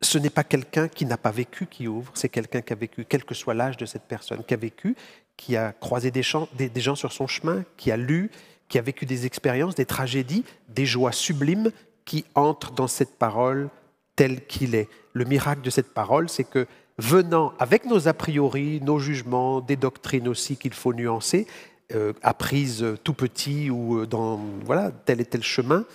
[0.00, 3.04] ce n'est pas quelqu'un qui n'a pas vécu qui ouvre, c'est quelqu'un qui a vécu,
[3.08, 4.96] quel que soit l'âge de cette personne, qui a vécu,
[5.36, 8.30] qui a croisé des, gens sur son chemin, qui a lu,
[8.68, 11.70] qui a vécu des expériences, des tragédies, des joies sublimes
[12.04, 13.70] qui entrent dans cette parole
[14.14, 14.88] tel qu'il est.
[15.12, 16.66] Le miracle de cette parole, c'est que
[16.98, 21.46] venant avec nos a priori, nos jugements, des doctrines aussi qu'il faut nuancer,
[21.94, 25.86] euh, apprises tout petit ou euh, dans voilà tel et tel chemin,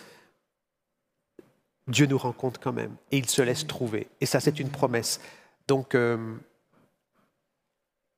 [1.87, 4.07] Dieu nous rencontre quand même et il se laisse trouver.
[4.21, 5.19] Et ça, c'est une promesse.
[5.67, 6.17] Donc, euh,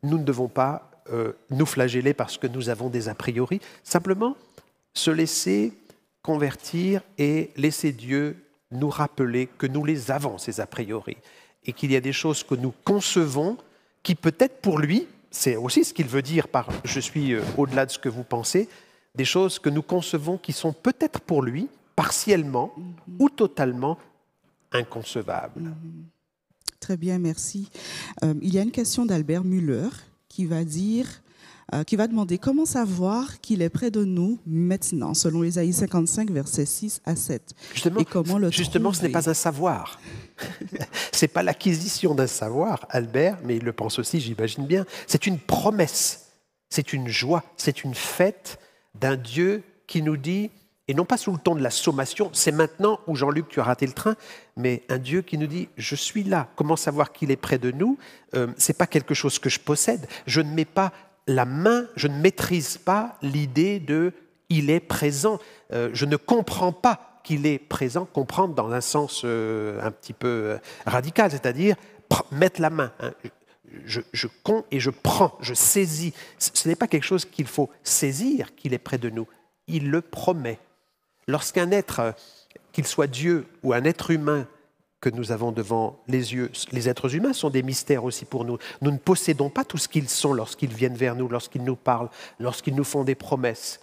[0.03, 0.91] nous ne devons pas
[1.51, 4.35] nous flageller parce que nous avons des a priori, simplement
[4.95, 5.73] se laisser
[6.23, 11.17] convertir et laisser Dieu nous rappeler que nous les avons, ces a priori,
[11.63, 13.57] et qu'il y a des choses que nous concevons
[14.01, 17.85] qui peut-être pour lui, c'est aussi ce qu'il veut dire par je suis euh, au-delà
[17.85, 18.69] de ce que vous pensez,
[19.15, 23.15] des choses que nous concevons qui sont peut-être pour lui, partiellement mm-hmm.
[23.19, 23.97] ou totalement
[24.71, 25.61] inconcevables.
[25.61, 26.79] Mm-hmm.
[26.79, 27.69] Très bien, merci.
[28.23, 29.89] Euh, il y a une question d'Albert Müller
[30.27, 31.07] qui va dire
[31.73, 36.29] euh, qui va demander comment savoir qu'il est près de nous maintenant, selon Ésaïe 55,
[36.29, 37.55] versets 6 à 7.
[37.73, 39.99] Justement, et comment le justement ce n'est pas un savoir.
[41.11, 44.85] ce n'est pas l'acquisition d'un savoir, Albert, mais il le pense aussi, j'imagine bien.
[45.07, 46.27] C'est une promesse,
[46.69, 48.59] c'est une joie, c'est une fête
[48.93, 50.51] d'un Dieu qui nous dit,
[50.87, 53.63] et non pas sous le ton de la sommation, c'est maintenant où Jean-Luc, tu as
[53.63, 54.15] raté le train,
[54.55, 56.47] mais un Dieu qui nous dit, je suis là.
[56.55, 57.97] Comment savoir qu'il est près de nous
[58.35, 60.07] euh, Ce n'est pas quelque chose que je possède.
[60.27, 60.91] Je ne mets pas
[61.27, 64.13] la main, je ne maîtrise pas l'idée de
[64.49, 65.39] il est présent.
[65.73, 70.13] Euh, je ne comprends pas qu'il est présent, comprendre dans un sens euh, un petit
[70.13, 71.75] peu euh, radical, c'est-à-dire
[72.31, 72.91] mettre la main.
[72.99, 73.13] Hein.
[73.85, 74.27] Je, je
[74.71, 76.13] et je prends, je saisis.
[76.37, 79.27] Ce n'est pas quelque chose qu'il faut saisir, qu'il est près de nous.
[79.67, 80.59] Il le promet.
[81.27, 82.13] Lorsqu'un être,
[82.71, 84.47] qu'il soit Dieu ou un être humain,
[85.05, 86.49] que nous avons devant les yeux.
[86.71, 88.57] Les êtres humains sont des mystères aussi pour nous.
[88.81, 92.09] Nous ne possédons pas tout ce qu'ils sont lorsqu'ils viennent vers nous, lorsqu'ils nous parlent,
[92.39, 93.81] lorsqu'ils nous font des promesses.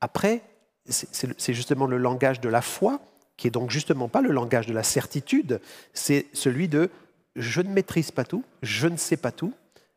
[0.00, 0.42] Après,
[0.88, 3.00] c'est justement le langage de la foi,
[3.36, 5.60] qui est donc justement pas le langage de la certitude,
[5.92, 6.90] c'est celui de
[7.36, 9.54] je ne maîtrise pas tout, je ne sais pas tout,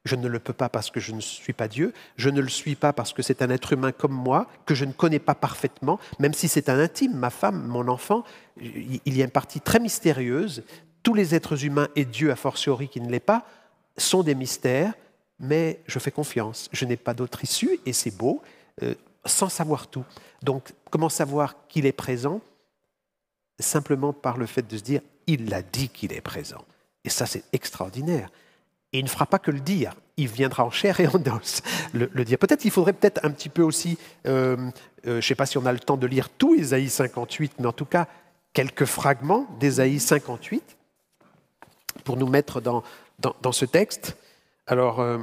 [0.07, 2.49] je ne le peux pas parce que je ne suis pas Dieu, je ne le
[2.49, 5.35] suis pas parce que c'est un être humain comme moi, que je ne connais pas
[5.35, 8.23] parfaitement, même si c'est un intime, ma femme, mon enfant,
[8.59, 10.63] il y a une partie très mystérieuse.
[11.03, 13.45] Tous les êtres humains, et Dieu a fortiori qui ne l'est pas,
[13.97, 14.93] sont des mystères,
[15.39, 16.69] mais je fais confiance.
[16.71, 18.41] Je n'ai pas d'autre issue, et c'est beau.
[18.83, 18.95] Euh,
[19.27, 20.05] sans savoir tout.
[20.41, 22.41] Donc, comment savoir qu'il est présent?
[23.59, 26.63] Simplement par le fait de se dire, il a dit qu'il est présent.
[27.03, 28.29] Et ça, c'est extraordinaire.
[28.93, 31.61] Et il ne fera pas que le dire, il viendra en chair et en os
[31.93, 32.37] le, dire.
[32.37, 34.69] Peut-être qu'il faudrait peut-être un petit peu aussi, euh, euh,
[35.05, 37.67] je ne sais pas si on a le temps de lire tout Ésaïe 58, mais
[37.67, 38.07] en tout cas
[38.53, 40.77] quelques fragments d'Ésaïe 58
[42.03, 42.83] pour nous mettre dans,
[43.19, 44.17] dans, ce texte.
[44.65, 45.19] Alors, euh,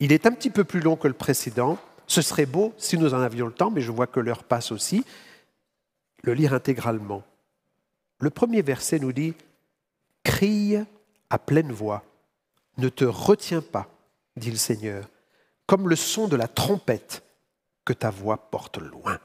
[0.00, 1.78] il est un petit peu plus long que le précédent.
[2.06, 4.70] Ce serait beau si nous en avions le temps, mais je vois que l'heure passe
[4.70, 5.04] aussi,
[6.22, 7.22] le lire intégralement.
[8.20, 9.34] Le premier verset nous dit
[10.22, 10.76] Crie
[11.30, 12.04] à pleine voix,
[12.78, 13.88] ne te retiens pas,
[14.36, 15.08] dit le Seigneur,
[15.66, 17.22] comme le son de la trompette
[17.84, 19.18] que ta voix porte loin.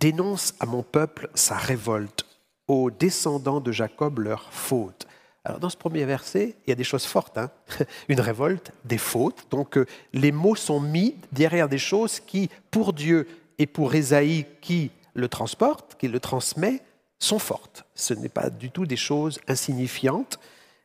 [0.00, 2.26] Dénonce à mon peuple sa révolte,
[2.68, 5.06] aux descendants de Jacob leur faute.
[5.44, 7.50] Alors dans ce premier verset, il y a des choses fortes, hein.
[8.08, 9.46] une révolte, des fautes.
[9.50, 13.28] Donc euh, les mots sont mis derrière des choses qui, pour Dieu
[13.58, 16.80] et pour Ésaïe qui le transporte, qui le transmet,
[17.18, 17.84] sont fortes.
[17.94, 20.38] Ce n'est pas du tout des choses insignifiantes.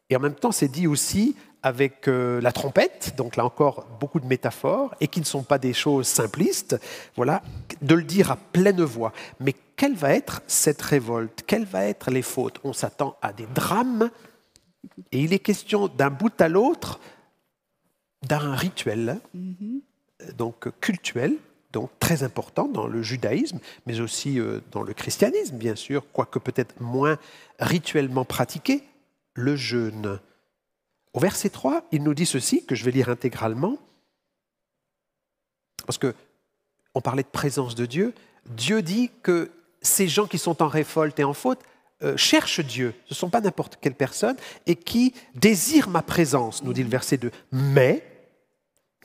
[0.10, 4.20] Et en même temps, c'est dit aussi avec euh, la trompette, donc là encore beaucoup
[4.20, 6.80] de métaphores, et qui ne sont pas des choses simplistes,
[7.16, 7.42] voilà,
[7.82, 9.12] de le dire à pleine voix.
[9.40, 11.44] Mais quelle va être cette révolte?
[11.46, 12.60] Quelles vont être les fautes?
[12.64, 14.10] On s'attend à des drames
[15.12, 17.00] et il est question d'un bout à l'autre
[18.28, 19.20] d'un rituel,
[20.38, 21.36] donc cultuel,
[21.72, 26.40] donc très important dans le judaïsme, mais aussi euh, dans le christianisme, bien sûr, quoique
[26.40, 27.18] peut-être moins
[27.60, 28.84] rituellement pratiqué,
[29.34, 30.20] le jeûne.
[31.18, 33.80] Au verset 3, il nous dit ceci, que je vais lire intégralement,
[35.88, 36.14] parce que
[36.94, 38.14] on parlait de présence de Dieu.
[38.46, 39.50] Dieu dit que
[39.82, 41.64] ces gens qui sont en révolte et en faute,
[42.04, 44.38] euh, cherchent Dieu, ce ne sont pas n'importe quelle personne,
[44.68, 47.32] et qui désirent ma présence, nous dit le verset 2.
[47.52, 48.06] Mais,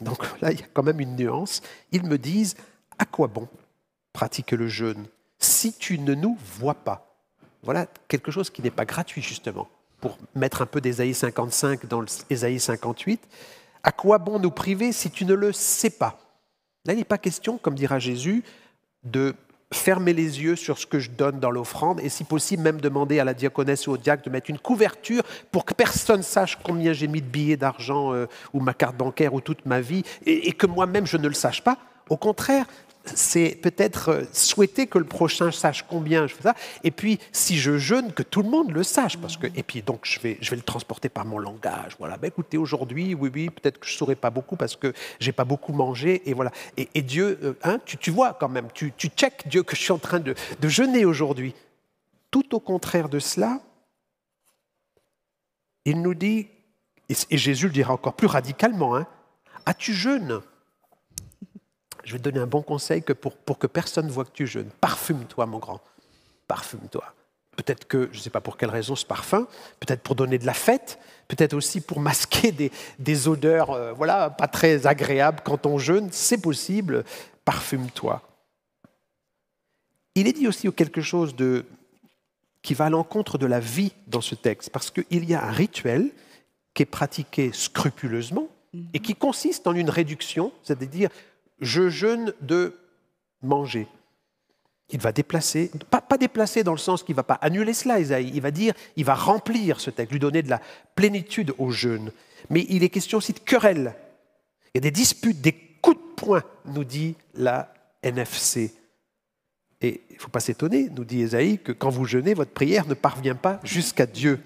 [0.02, 2.56] donc là, il y a quand même une nuance, ils me disent,
[2.98, 3.48] à quoi bon
[4.12, 5.06] pratiquer le jeûne
[5.38, 7.16] si tu ne nous vois pas?
[7.62, 9.66] Voilà quelque chose qui n'est pas gratuit, justement,
[10.02, 13.20] pour mettre un peu d'Ésaïe 55 dans l'Ésaïe 58.
[13.84, 16.18] À quoi bon nous priver si tu ne le sais pas?
[16.84, 18.42] Là, il n'est pas question, comme dira Jésus,
[19.04, 19.34] de
[19.72, 23.20] fermer les yeux sur ce que je donne dans l'offrande et si possible même demander
[23.20, 25.22] à la diaconesse ou au diacre de mettre une couverture
[25.52, 29.32] pour que personne sache combien j'ai mis de billets d'argent euh, ou ma carte bancaire
[29.32, 31.78] ou toute ma vie et que moi-même je ne le sache pas.
[32.10, 32.66] Au contraire,
[33.04, 36.54] c'est peut-être euh, souhaiter que le prochain sache combien je fais ça.
[36.84, 39.16] Et puis, si je jeûne, que tout le monde le sache.
[39.18, 41.96] Parce que, et puis, donc, je vais, je vais le transporter par mon langage.
[41.98, 44.92] Voilà, ben, écoutez, aujourd'hui, oui, oui, peut-être que je ne saurais pas beaucoup parce que
[45.20, 46.22] j'ai pas beaucoup mangé.
[46.28, 46.52] Et voilà.
[46.76, 49.82] Et, Dieu, euh, hein, tu, tu, vois quand même, tu, tu checkes Dieu que je
[49.82, 51.54] suis en train de, de jeûner aujourd'hui.
[52.30, 53.60] Tout au contraire de cela,
[55.84, 56.48] il nous dit,
[57.08, 59.06] et, Jésus le dira encore plus radicalement, hein,
[59.66, 60.40] as-tu jeûnes
[62.04, 64.46] je vais te donner un bon conseil que pour, que personne ne voit que tu
[64.46, 64.70] jeûnes.
[64.80, 65.80] Parfume-toi, mon grand.
[66.48, 67.04] Parfume-toi.
[67.56, 69.46] Peut-être que, je ne sais pas pour quelle raison ce parfum,
[69.78, 70.98] peut-être pour donner de la fête,
[71.28, 76.08] peut-être aussi pour masquer des, des odeurs euh, voilà, pas très agréables quand on jeûne.
[76.12, 77.04] C'est possible,
[77.44, 78.22] parfume-toi.
[80.14, 81.66] Il est dit aussi quelque chose de,
[82.62, 85.50] qui va à l'encontre de la vie dans ce texte, parce qu'il y a un
[85.50, 86.10] rituel
[86.74, 88.48] qui est pratiqué scrupuleusement
[88.94, 91.10] et qui consiste en une réduction, c'est-à-dire
[91.62, 92.76] je jeûne de
[93.40, 93.86] manger.
[94.90, 98.30] Il va déplacer, pas, déplacer dans le sens qu'il ne va pas annuler cela, Isaïe,
[98.34, 100.60] il va dire, il va remplir ce texte, lui donner de la
[100.94, 102.12] plénitude au jeûne.
[102.50, 103.94] Mais il est question aussi de querelles.
[104.66, 108.74] Il y a des disputes, des coups de poing, nous dit la NFC.
[109.80, 112.86] Et il ne faut pas s'étonner, nous dit Isaïe, que quand vous jeûnez, votre prière
[112.86, 114.40] ne parvient pas jusqu'à Dieu.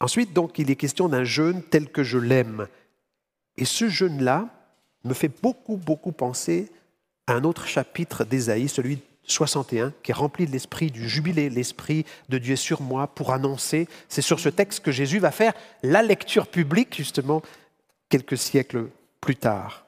[0.00, 2.66] Ensuite, donc, il est question d'un jeûne tel que je l'aime.
[3.56, 4.59] Et ce jeûne-là,
[5.04, 6.70] me fait beaucoup, beaucoup penser
[7.26, 12.04] à un autre chapitre d'Ésaïe, celui 61, qui est rempli de l'esprit du jubilé, l'esprit
[12.28, 13.88] de Dieu sur moi pour annoncer.
[14.08, 17.42] C'est sur ce texte que Jésus va faire la lecture publique, justement,
[18.08, 18.88] quelques siècles
[19.20, 19.86] plus tard.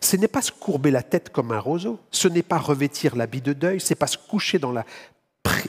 [0.00, 3.40] Ce n'est pas se courber la tête comme un roseau, ce n'est pas revêtir l'habit
[3.40, 4.84] de deuil, ce n'est pas se coucher dans la,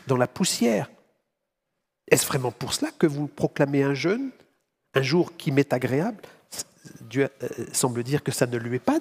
[0.08, 0.90] dans la poussière.
[2.10, 4.32] Est-ce vraiment pour cela que vous proclamez un jeûne,
[4.96, 6.22] un jour qui m'est agréable?
[7.02, 9.00] Dieu euh, semble dire que ça ne lui est pas,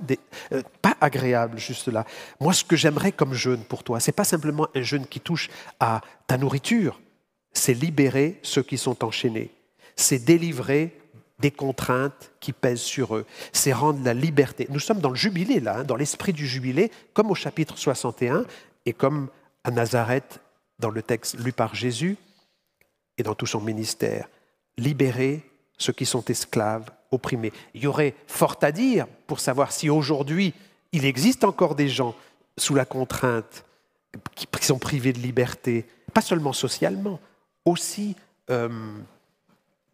[0.52, 2.04] euh, pas agréable, juste là.
[2.40, 5.48] Moi, ce que j'aimerais comme jeûne pour toi, c'est pas simplement un jeûne qui touche
[5.80, 7.00] à ta nourriture,
[7.52, 9.50] c'est libérer ceux qui sont enchaînés,
[9.96, 10.96] c'est délivrer
[11.38, 14.66] des contraintes qui pèsent sur eux, c'est rendre la liberté.
[14.70, 18.44] Nous sommes dans le jubilé, là, hein, dans l'esprit du jubilé, comme au chapitre 61
[18.86, 19.28] et comme
[19.64, 20.40] à Nazareth,
[20.78, 22.16] dans le texte lu par Jésus
[23.18, 24.28] et dans tout son ministère.
[24.78, 25.44] Libérer
[25.78, 27.52] ceux qui sont esclaves, opprimés.
[27.74, 30.54] Il y aurait fort à dire pour savoir si aujourd'hui
[30.92, 32.14] il existe encore des gens
[32.56, 33.64] sous la contrainte
[34.34, 37.20] qui sont privés de liberté, pas seulement socialement,
[37.64, 38.16] aussi
[38.50, 38.68] euh,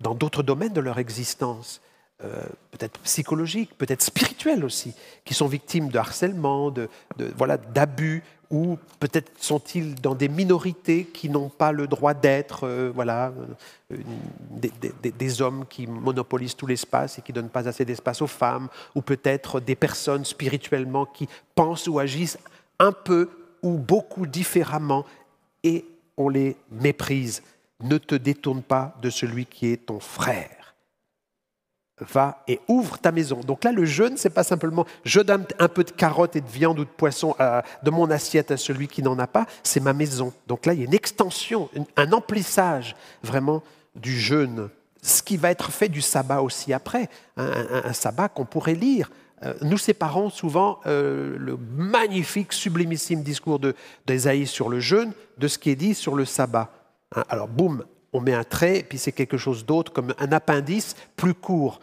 [0.00, 1.80] dans d'autres domaines de leur existence,
[2.24, 6.88] euh, peut-être psychologiques, peut-être spirituels aussi, qui sont victimes de harcèlement, de,
[7.36, 8.22] voilà, d'abus,
[8.52, 13.32] ou peut-être sont-ils dans des minorités qui n'ont pas le droit d'être, euh, voilà,
[13.90, 18.68] des, hommes qui monopolisent tout l'espace et qui ne donnent pas assez d'espace aux femmes,
[18.94, 22.38] ou peut-être des personnes spirituellement qui pensent ou agissent
[22.78, 23.30] un peu
[23.62, 25.06] ou beaucoup différemment
[25.64, 25.86] et
[26.18, 27.42] on les méprise.
[27.80, 30.61] Ne te détourne pas de celui qui est ton frère.
[32.12, 33.40] Va et ouvre ta maison.
[33.40, 36.48] Donc là, le jeûne, c'est pas simplement je donne un peu de carottes et de
[36.48, 37.34] viande ou de poisson
[37.82, 40.32] de mon assiette à celui qui n'en a pas, c'est ma maison.
[40.46, 43.62] Donc là, il y a une extension, un emplissage vraiment
[43.94, 44.68] du jeûne.
[45.02, 49.10] Ce qui va être fait du sabbat aussi après, un sabbat qu'on pourrait lire
[49.44, 53.60] euh, nous séparons souvent euh, le magnifique, sublimissime discours
[54.06, 56.70] d'Esaïe sur le jeûne de ce qui est dit sur le sabbat.
[57.14, 60.94] Hein, alors, boum, on met un trait, puis c'est quelque chose d'autre, comme un appendice
[61.16, 61.80] plus court.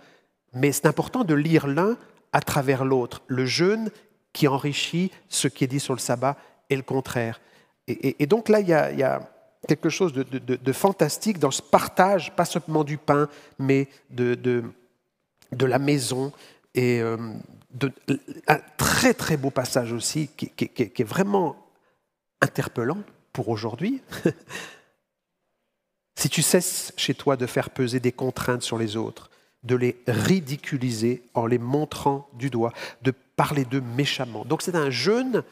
[0.54, 1.98] Mais c'est important de lire l'un
[2.34, 3.22] à travers l'autre.
[3.28, 3.90] Le jeûne
[4.34, 6.38] qui enrichit ce qui est dit sur le sabbat
[6.70, 7.42] et le contraire.
[7.88, 9.32] Et, donc là, il y, a,
[9.68, 13.28] quelque chose de, fantastique dans ce partage, pas seulement du pain,
[13.58, 14.64] mais de,
[15.60, 16.32] la maison,
[16.76, 17.18] et euh,
[18.48, 21.56] un très très beau passage aussi qui, est vraiment
[22.42, 23.00] interpellant
[23.34, 24.02] pour aujourd'hui.
[26.16, 29.32] si tu cesses chez toi de faire peser des contraintes sur les autres,
[29.64, 34.46] de les ridiculiser en les montrant du doigt, de parler d'eux méchamment.
[34.46, 35.44] Donc c'est un jeûne,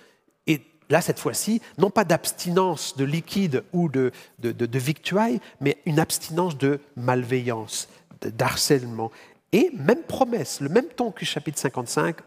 [0.47, 5.77] et là cette fois-ci, non pas d'abstinence de liquide ou de, de, de victuailles, mais
[5.85, 7.89] une abstinence de malveillance,
[8.21, 9.11] d'harcèlement.
[9.51, 12.17] Et même promesse, le même ton que chapitre 55,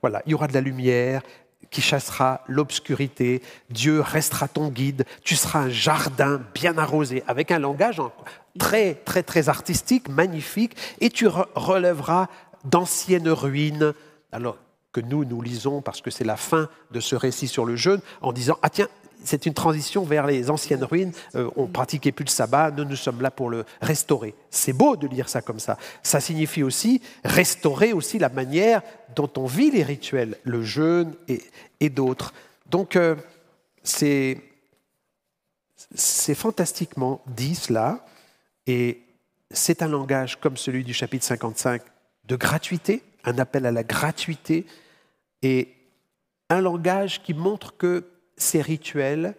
[0.00, 1.22] voilà, il y aura de la lumière
[1.70, 7.58] qui chassera l'obscurité, Dieu restera ton guide, tu seras un jardin bien arrosé, avec un
[7.58, 8.00] langage
[8.58, 12.28] très, très, très artistique, magnifique, et tu relèveras
[12.64, 13.94] d'anciennes ruines.
[14.32, 14.56] Alors
[14.92, 18.00] que nous, nous lisons, parce que c'est la fin de ce récit sur le jeûne,
[18.22, 18.88] en disant, ah tiens,
[19.24, 21.12] c'est une transition vers les anciennes ruines.
[21.34, 24.34] Euh, on pratiquait plus le sabbat, nous, nous sommes là pour le restaurer.
[24.50, 25.78] C'est beau de lire ça comme ça.
[26.02, 28.82] Ça signifie aussi restaurer aussi la manière
[29.16, 31.14] dont on vit les rituels, le jeûne
[31.80, 32.32] et, d'autres.
[32.70, 33.14] Donc, euh,
[33.82, 34.40] c'est
[36.34, 38.04] fantastiquement dit cela,
[38.66, 39.02] et
[39.50, 41.82] c'est un langage comme celui du chapitre 55
[42.26, 44.66] de gratuité, un appel à la gratuité,
[45.42, 45.74] et
[46.50, 48.04] un langage qui montre que
[48.36, 49.34] ces rituels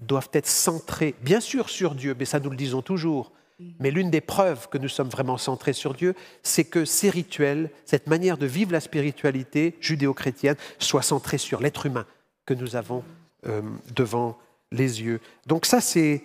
[0.00, 3.32] doivent être centrés, bien sûr sur Dieu, mais ça nous le disons toujours.
[3.80, 7.70] Mais l'une des preuves que nous sommes vraiment centrés sur Dieu, c'est que ces rituels,
[7.86, 12.04] cette manière de vivre la spiritualité judéo-chrétienne, soit centrée sur l'être humain
[12.44, 13.02] que nous avons
[13.46, 13.62] euh,
[13.94, 14.36] devant
[14.72, 15.20] les yeux.
[15.46, 16.22] Donc ça, c'est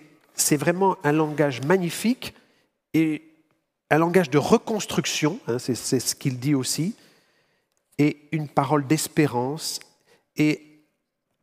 [0.56, 2.34] vraiment un langage magnifique
[2.94, 3.22] et
[3.90, 6.96] un langage de reconstruction, hein, c'est ce qu'il dit aussi,
[7.98, 9.80] et une parole d'espérance
[10.36, 10.86] et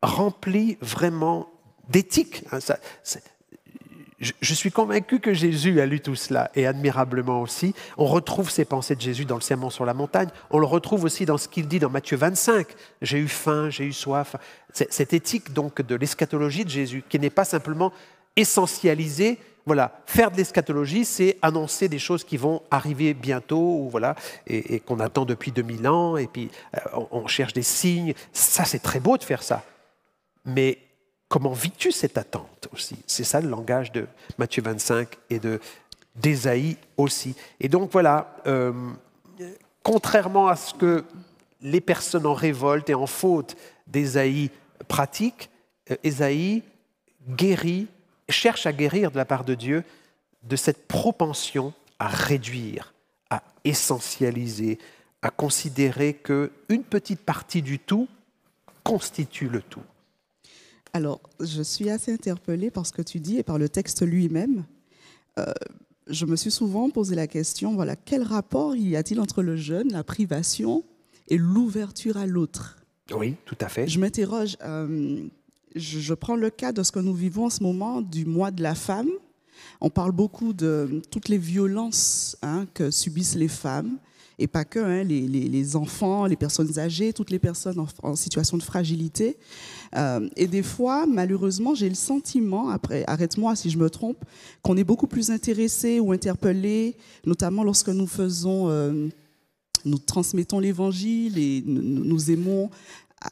[0.01, 1.49] rempli vraiment
[1.89, 2.43] d'éthique.
[2.51, 2.59] Hein,
[4.19, 7.73] je, suis convaincu que Jésus a lu tout cela et admirablement aussi.
[7.97, 10.29] On retrouve ces pensées de Jésus dans le Sermon sur la montagne.
[10.49, 12.67] On le retrouve aussi dans ce qu'il dit dans Matthieu 25.
[13.01, 14.35] J'ai eu faim, j'ai eu soif.
[14.73, 17.93] Cette éthique donc de l'eschatologie de Jésus qui n'est pas simplement
[18.35, 19.39] essentialisée.
[19.69, 24.15] Voilà, faire de l'eschatologie, c'est annoncer des choses qui vont arriver bientôt, ou voilà,
[24.47, 28.15] et, qu'on attend depuis 2000 ans, et puis euh, on cherche des signes.
[28.33, 29.63] Ça, c'est très beau de faire ça.
[30.43, 30.79] Mais
[31.27, 32.97] comment vis-tu cette attente aussi?
[33.05, 34.07] C'est ça le langage de
[34.39, 35.59] Matthieu 25 et de
[36.15, 37.35] d'Ésaïe aussi.
[37.59, 38.73] Et donc voilà, euh,
[39.83, 41.03] contrairement à ce que
[41.61, 43.55] les personnes en révolte et en faute
[43.85, 44.49] d'Ésaïe
[44.87, 45.51] pratiquent,
[45.91, 46.63] euh, Ésaïe
[47.29, 47.87] guérit,
[48.29, 49.83] cherche à guérir de la part de Dieu
[50.43, 52.93] de cette propension à réduire,
[53.29, 54.79] à essentialiser,
[55.21, 58.07] à considérer qu'une petite partie du tout
[58.83, 59.83] constitue le tout.
[60.93, 64.63] Alors, je suis assez interpellée par ce que tu dis et par le texte lui-même.
[65.37, 65.45] Euh,
[66.07, 69.91] je me suis souvent posé la question, voilà, quel rapport y a-t-il entre le jeûne,
[69.91, 70.83] la privation
[71.27, 72.77] et l'ouverture à l'autre?
[73.11, 73.87] Oui, tout à fait.
[73.87, 75.27] Je m'interroge, euh,
[75.75, 78.63] je, prends le cas de ce que nous vivons en ce moment du mois de
[78.63, 79.09] la femme.
[79.81, 83.97] On parle beaucoup de toutes les violences hein, que subissent les femmes
[84.39, 88.63] et pas que, hein, les, enfants, les personnes âgées, toutes les personnes en, situation de
[88.63, 89.37] fragilité.
[89.95, 94.23] Euh, et des fois, malheureusement, j'ai le sentiment, après, arrête-moi si je me trompe,
[94.61, 96.95] qu'on est beaucoup plus intéressé ou interpellé,
[97.25, 99.09] notamment lorsque nous faisons, euh,
[99.85, 102.69] nous transmettons l'évangile et nous, aimons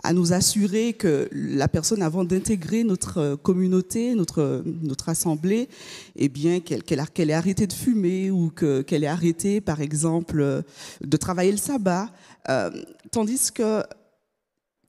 [0.04, 5.70] à nous assurer que la personne, avant d'intégrer notre communauté, notre, notre assemblée,
[6.16, 10.64] eh bien, qu'elle qu'elle ait arrêté de fumer ou qu'elle ait arrêté, par exemple,
[11.02, 12.10] de travailler le sabbat.
[12.50, 12.70] Euh,
[13.12, 13.84] tandis que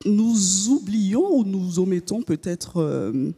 [0.05, 3.33] nous oublions ou nous omettons peut-être euh,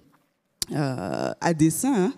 [0.72, 2.12] euh, à dessein hein,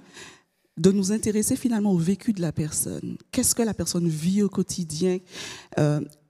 [0.78, 3.16] de nous intéresser finalement au vécu de la personne.
[3.30, 5.18] Qu'est-ce que la personne vit au quotidien?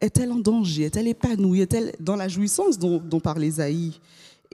[0.00, 0.84] Est-elle en danger?
[0.84, 1.60] Est-elle épanouie?
[1.60, 4.00] Est-elle dans la jouissance dont, dont parlait Isaïe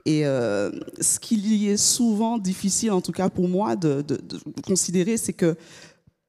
[0.05, 4.03] et ce qui est souvent difficile, en tout cas pour moi, de
[4.65, 5.55] considérer, c'est que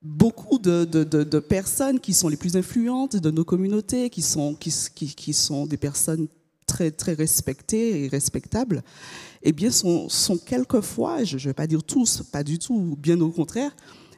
[0.03, 4.57] beaucoup de, personnes qui sont les plus influentes de nos communautés, qui sont,
[5.67, 6.29] des personnes
[6.67, 8.83] très respectées et respectables,
[9.43, 13.21] eh bien, sont, sont quelquefois, je ne vais pas dire tous, pas du tout, bien
[13.21, 13.75] au contraire,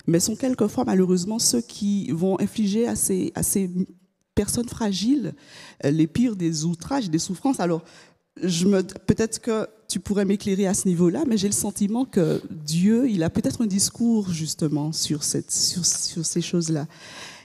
[0.07, 3.71] mais sont quelquefois malheureusement ceux qui vont infliger à ces, à ces
[4.35, 5.35] personnes fragiles
[5.85, 7.61] euh, les pires des outrages, des souffrances.
[7.61, 7.83] Alors,
[8.37, 13.23] peut-être que tu pourrais m'éclairer à ce niveau-là, mais j'ai le sentiment que Dieu, il
[13.23, 16.87] a peut-être un discours justement sur, ces choses-là.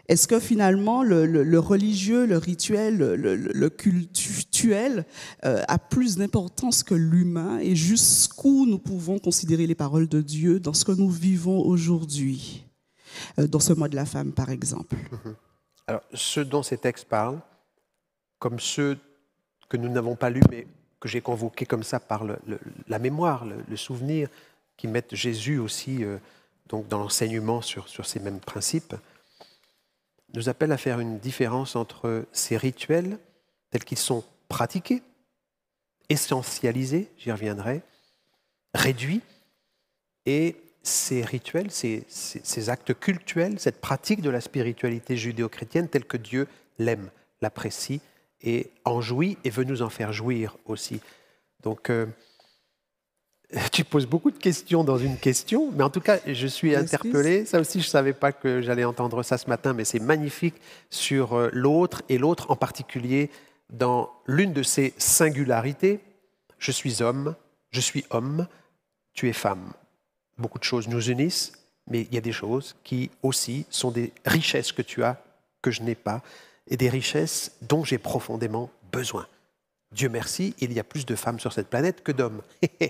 [0.07, 5.05] Est-ce que finalement le, religieux, le rituel, le, cultuel
[5.43, 10.61] euh, a plus d'importance que l'humain et jusqu'où nous pouvons considérer les paroles de Dieu
[10.61, 12.65] dans ce que nous vivons aujourd'hui,
[13.37, 14.95] euh, dans ce mois de la femme par exemple?
[15.87, 17.39] Alors, ce dont ces textes parlent,
[18.39, 18.97] comme ceux
[19.67, 20.67] que nous n'avons pas lus, mais
[21.01, 22.23] que j'ai convoqué comme ça par
[22.87, 24.29] la mémoire, le, souvenir,
[24.77, 26.17] qui mettent Jésus aussi euh,
[26.69, 28.95] donc dans l'enseignement sur ces mêmes principes,
[30.33, 33.17] nous appellent à faire une différence entre ces rituels
[33.71, 35.01] tels qu'ils sont pratiqués,
[36.09, 37.81] essentialisés, j'y reviendrai,
[38.73, 39.21] réduits,
[40.25, 46.17] et ces rituels, ces, ces, actes cultuels, cette pratique de la spiritualité judéo-chrétienne telle que
[46.17, 46.47] Dieu
[46.79, 47.09] l'aime,
[47.41, 48.01] l'apprécie
[48.41, 51.01] et en jouit et veut nous en faire jouir aussi.
[51.61, 52.05] Donc, euh,
[53.71, 57.45] tu poses beaucoup de questions dans une question, mais en tout cas, je suis interpellé.
[57.45, 60.55] Ça aussi, je ne savais pas que j'allais entendre ça ce matin, mais c'est magnifique
[60.89, 63.29] sur euh, l'autre et l'autre en particulier
[63.69, 65.99] dans l'une de ses singularités.
[66.57, 67.35] Je suis homme,
[67.71, 68.47] je suis homme,
[69.13, 69.71] tu es femme.
[70.37, 71.53] Beaucoup de choses nous unissent,
[71.87, 75.21] mais il y a des choses qui aussi sont des richesses que tu as,
[75.61, 76.21] que je n'ai pas
[76.69, 79.25] et des richesses dont j'ai profondément besoin.
[79.91, 82.41] Dieu merci, il y a plus de femmes sur cette planète que d'hommes.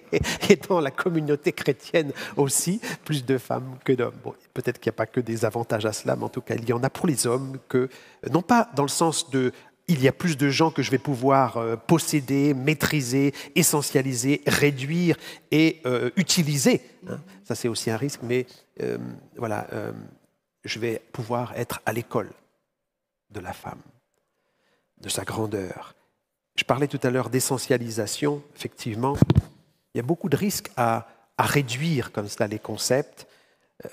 [0.50, 4.18] Et dans la communauté chrétienne aussi, plus de femmes que d'hommes.
[4.24, 6.56] Bon, Peut-être qu'il n'y a pas que des avantages à cela, mais en tout cas,
[6.56, 7.90] il y en a pour les hommes que,
[8.32, 9.52] non pas dans le sens de
[9.88, 15.16] il y a plus de gens que je vais pouvoir euh, posséder, maîtriser, essentialiser, réduire
[15.52, 16.82] et euh, utiliser.
[17.10, 17.20] Hein.
[17.44, 18.46] Ça, c'est aussi un risque, mais
[18.82, 18.98] euh,
[19.38, 19.68] voilà,
[20.66, 22.32] je vais pouvoir être à l'école
[23.32, 23.82] de la femme,
[25.00, 25.94] de sa grandeur.
[26.58, 29.16] Je parlais tout à l'heure d'essentialisation, effectivement.
[29.94, 31.08] Il y a beaucoup de risques à,
[31.40, 33.28] réduire comme cela les concepts.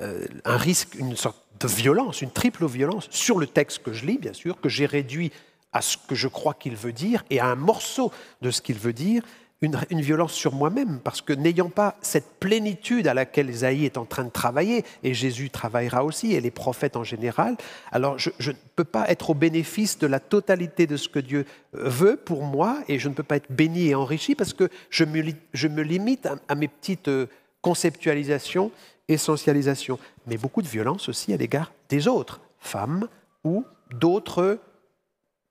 [0.00, 4.06] Euh, un risque, une sorte de violence, une triple violence sur le texte que je
[4.06, 5.30] lis, bien sûr, que j'ai réduit
[5.74, 8.10] à ce que je crois qu'il veut dire et à un morceau
[8.40, 9.22] de ce qu'il veut dire,
[9.62, 14.04] une, violence sur moi-même, parce que n'ayant pas cette plénitude à laquelle Isaïe est en
[14.04, 17.56] train de travailler, et Jésus travaillera aussi, et les prophètes en général,
[17.90, 21.46] alors je, ne peux pas être au bénéfice de la totalité de ce que Dieu
[21.72, 25.04] veut pour moi, et je ne peux pas être béni et enrichi, parce que je
[25.04, 27.26] me, limite à, mes petites euh,
[27.62, 28.70] conceptualisations,
[29.08, 33.08] essentialisations, mais beaucoup de violence aussi à l'égard des autres, femmes
[33.44, 34.58] ou d'autres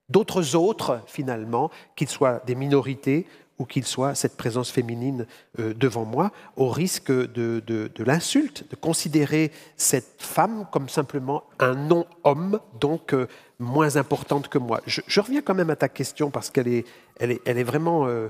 [0.10, 3.26] d'autres autres, finalement, qu'ils soient des minorités
[3.60, 5.28] ou qu'il soit cette présence féminine
[5.60, 12.60] euh, devant moi, au risque de, l'insulte, de considérer cette femme comme simplement un non-homme,
[12.80, 13.28] donc euh,
[13.60, 14.82] moins importante que moi.
[14.88, 16.86] Je, reviens quand même à ta question parce qu'elle est,
[17.20, 18.30] elle est, elle est vraiment euh,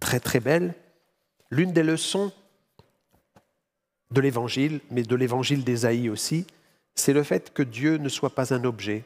[0.00, 0.74] très très belle.
[1.50, 2.32] L'une des leçons
[4.10, 6.46] de l'Évangile, mais de l'Évangile d'Ésaïe aussi,
[6.94, 9.04] c'est le fait que Dieu ne soit pas un objet,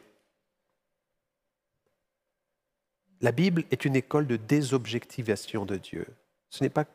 [3.21, 6.05] La Bible est une école de désobjectivation de Dieu.
[6.49, 6.85] Ce n'est pas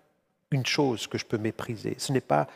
[0.51, 2.47] une chose que je peux mépriser, ce n'est pas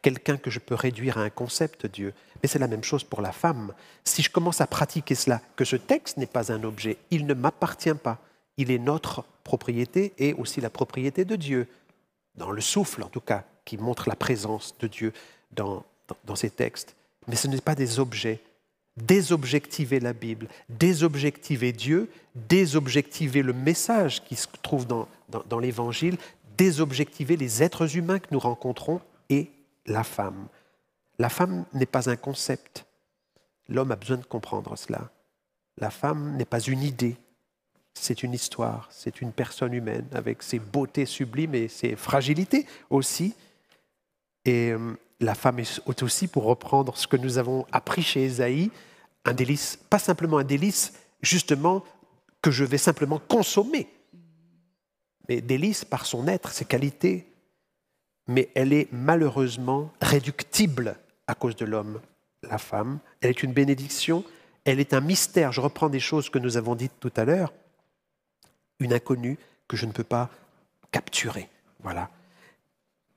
[0.00, 3.20] quelqu'un que je peux réduire à un concept Dieu, mais c'est la même chose pour
[3.20, 3.74] la femme.
[4.04, 7.34] Si je commence à pratiquer cela, que ce texte n'est pas un objet, il ne
[7.34, 8.18] m'appartient pas,
[8.56, 11.68] il est notre propriété et aussi la propriété de Dieu,
[12.36, 15.12] dans le souffle en tout cas, qui montre la présence de Dieu
[15.52, 15.84] dans,
[16.24, 16.96] dans ces textes.
[17.28, 18.40] Mais ce n'est pas des objets,
[18.96, 26.18] désobjectiver la Bible, désobjectiver Dieu, désobjectiver le message qui se trouve dans, l'Évangile,
[26.56, 29.50] désobjectiver les êtres humains que nous rencontrons et
[29.86, 30.46] la femme.
[31.18, 32.86] La femme n'est pas un concept.
[33.68, 35.10] L'homme a besoin de comprendre cela.
[35.78, 37.16] La femme n'est pas une idée.
[37.94, 43.34] c'est une histoire, c'est une personne humaine avec ses beautés sublimes et ses fragilités aussi.
[44.44, 48.70] Et euh, la femme est aussi, pour reprendre ce que nous avons appris chez Esaïe,
[49.24, 51.84] un délice, pas simplement un délice, justement,
[52.42, 53.88] que je vais simplement consommer,
[55.28, 57.32] mais délice par son être, ses qualités,
[58.26, 60.96] mais elle est malheureusement réductible
[61.26, 62.00] à cause de l'homme,
[62.42, 62.98] la femme.
[63.20, 64.24] Elle est une bénédiction,
[64.64, 65.52] elle est un mystère.
[65.52, 67.52] Je reprends des choses que nous avons dites tout à l'heure.
[68.80, 70.30] Une inconnue que je ne peux pas
[70.90, 71.48] capturer.
[71.80, 72.10] Voilà.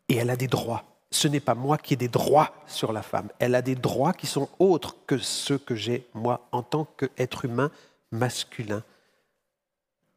[0.10, 0.95] Et elle a des droits.
[1.16, 3.30] Ce n'est pas moi qui ai des droits sur la femme.
[3.40, 7.46] Elle a des droits qui sont autres que ceux que j'ai moi en tant qu'être
[7.46, 7.72] humain
[8.12, 8.84] masculin.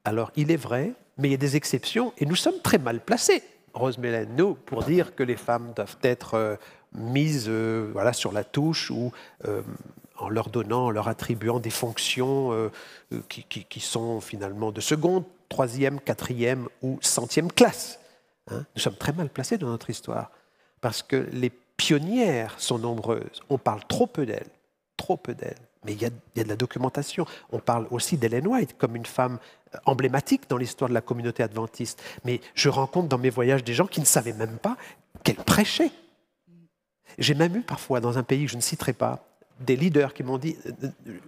[0.04, 2.98] Alors il est vrai, mais il y a des exceptions et nous sommes très mal
[2.98, 3.44] placés,
[3.74, 3.96] Rose
[4.36, 6.56] nous, pour dire que les femmes doivent être euh,
[6.92, 9.12] mises euh, voilà, sur la touche ou
[9.46, 9.62] euh,
[10.16, 12.72] en leur donnant, en leur attribuant des fonctions
[13.28, 18.00] qui, sont finalement de seconde, troisième, quatrième ou centième classe.
[18.50, 18.64] Hein.
[18.74, 20.32] nous sommes très mal placés dans notre histoire
[20.80, 23.42] parce que les pionnières sont nombreuses.
[23.48, 24.50] On parle trop peu d'elles,
[24.96, 25.58] trop peu d'elles.
[25.84, 27.24] Mais il y, a, de la documentation.
[27.52, 29.38] On parle aussi d'Ellen White comme une femme
[29.86, 32.02] emblématique dans l'histoire de la communauté adventiste.
[32.24, 34.76] Mais je rencontre dans mes voyages des gens qui ne savaient même pas
[35.22, 35.92] qu'elle prêchait.
[37.16, 39.24] J'ai même eu parfois dans un pays que je ne citerai pas
[39.60, 40.56] des leaders qui m'ont dit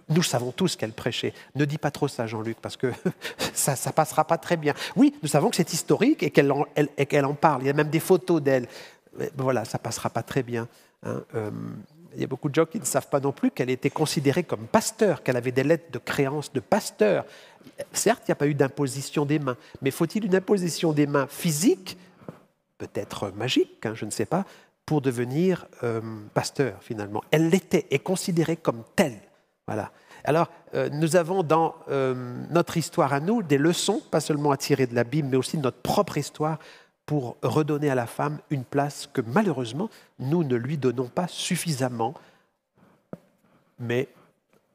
[0.09, 1.33] Nous savons tous qu'elle prêchait.
[1.55, 2.91] Ne dis pas trop ça, Jean-Luc, parce que
[3.53, 4.73] ça ne passera pas très bien.
[4.95, 7.63] Oui, nous savons que c'est historique et qu'elle en, parle.
[7.63, 8.67] Il y a même des photos d'elle.
[9.37, 10.67] Voilà, ça passera pas très bien.
[11.03, 11.21] Hein.
[11.35, 11.51] Euh,
[12.13, 14.43] il y a beaucoup de gens qui ne savent pas non plus qu'elle était considérée
[14.43, 17.25] comme pasteur, qu'elle avait des lettres de créance de pasteur.
[17.93, 21.27] Certes, il n'y a pas eu d'imposition des mains, mais faut-il une imposition des mains
[21.27, 21.97] physique,
[22.77, 24.45] peut-être magique, hein, je ne sais pas,
[24.85, 26.01] pour devenir euh,
[26.33, 27.23] pasteur finalement?
[27.31, 29.19] Elle l'était et considérée comme telle.
[29.65, 29.91] Voilà.
[30.25, 34.85] Alors, euh, nous avons dans notre histoire à nous des leçons, pas seulement à tirer
[34.85, 36.59] de la Bible, mais aussi de notre propre histoire
[37.05, 39.89] pour redonner à la femme une place que malheureusement
[40.19, 42.13] nous ne lui donnons pas suffisamment.
[43.79, 44.07] Mais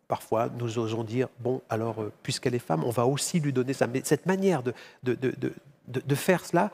[0.09, 3.72] parfois nous osons dire, bon, alors euh, puisqu'elle est femme, on va aussi lui donner
[3.72, 3.87] ça.
[3.87, 5.53] Mais cette manière de, de, de,
[5.89, 6.70] de faire cela,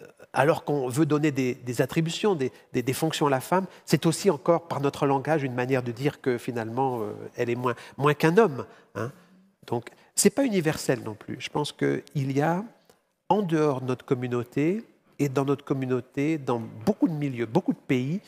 [0.00, 4.30] euh, alors qu'on veut donner des, attributions, des, des, fonctions à la femme, c'est aussi
[4.30, 8.14] encore par notre langage une manière de dire que finalement euh, elle est moins, moins
[8.14, 8.66] qu'un homme.
[8.96, 9.12] Hein.
[9.66, 11.36] Donc c'est pas universel non plus.
[11.38, 12.64] Je pense qu'il y a
[13.28, 14.84] en dehors de notre communauté
[15.18, 18.20] et dans notre communauté, dans beaucoup de milieux, beaucoup de pays,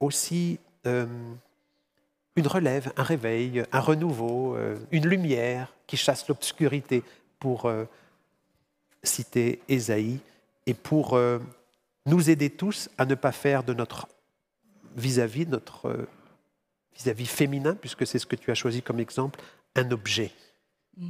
[0.00, 1.06] aussi euh,
[2.36, 7.02] une relève, un réveil, un renouveau, euh, une lumière qui chasse l'obscurité,
[7.38, 7.84] pour euh,
[9.02, 10.20] citer Ésaïe,
[10.66, 11.18] et pour
[12.06, 14.06] nous aider tous à ne pas faire de notre
[14.94, 16.06] vis-à-vis, notre
[16.94, 19.40] vis-à-vis féminin, puisque c'est ce que tu as choisi comme exemple,
[19.74, 20.30] un objet.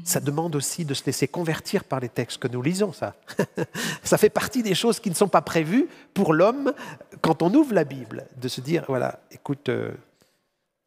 [0.05, 3.17] Ça demande aussi de se laisser convertir par les textes que nous lisons, ça.
[4.05, 6.73] ça fait partie des choses qui ne sont pas prévues pour l'homme
[7.21, 9.93] quand on ouvre la Bible, de se dire, voilà, écoute, euh,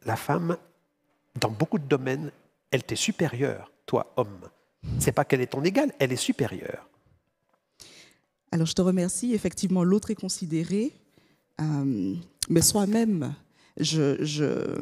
[0.06, 0.58] la femme,
[1.39, 2.32] dans beaucoup de domaines,
[2.72, 4.50] elle t'est supérieure, toi, homme.
[5.00, 6.88] C'est pas qu'elle est ton égale, elle est supérieure.
[8.52, 9.34] Alors je te remercie.
[9.34, 10.93] Effectivement, l'autre est considéré,
[11.60, 12.16] euh,
[12.50, 13.36] mais soi-même,
[13.78, 14.82] je,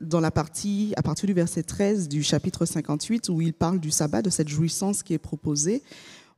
[0.00, 3.90] dans la partie, à partir du verset 13 du chapitre 58, où il parle du
[3.90, 5.82] sabbat, de cette jouissance qui est proposée,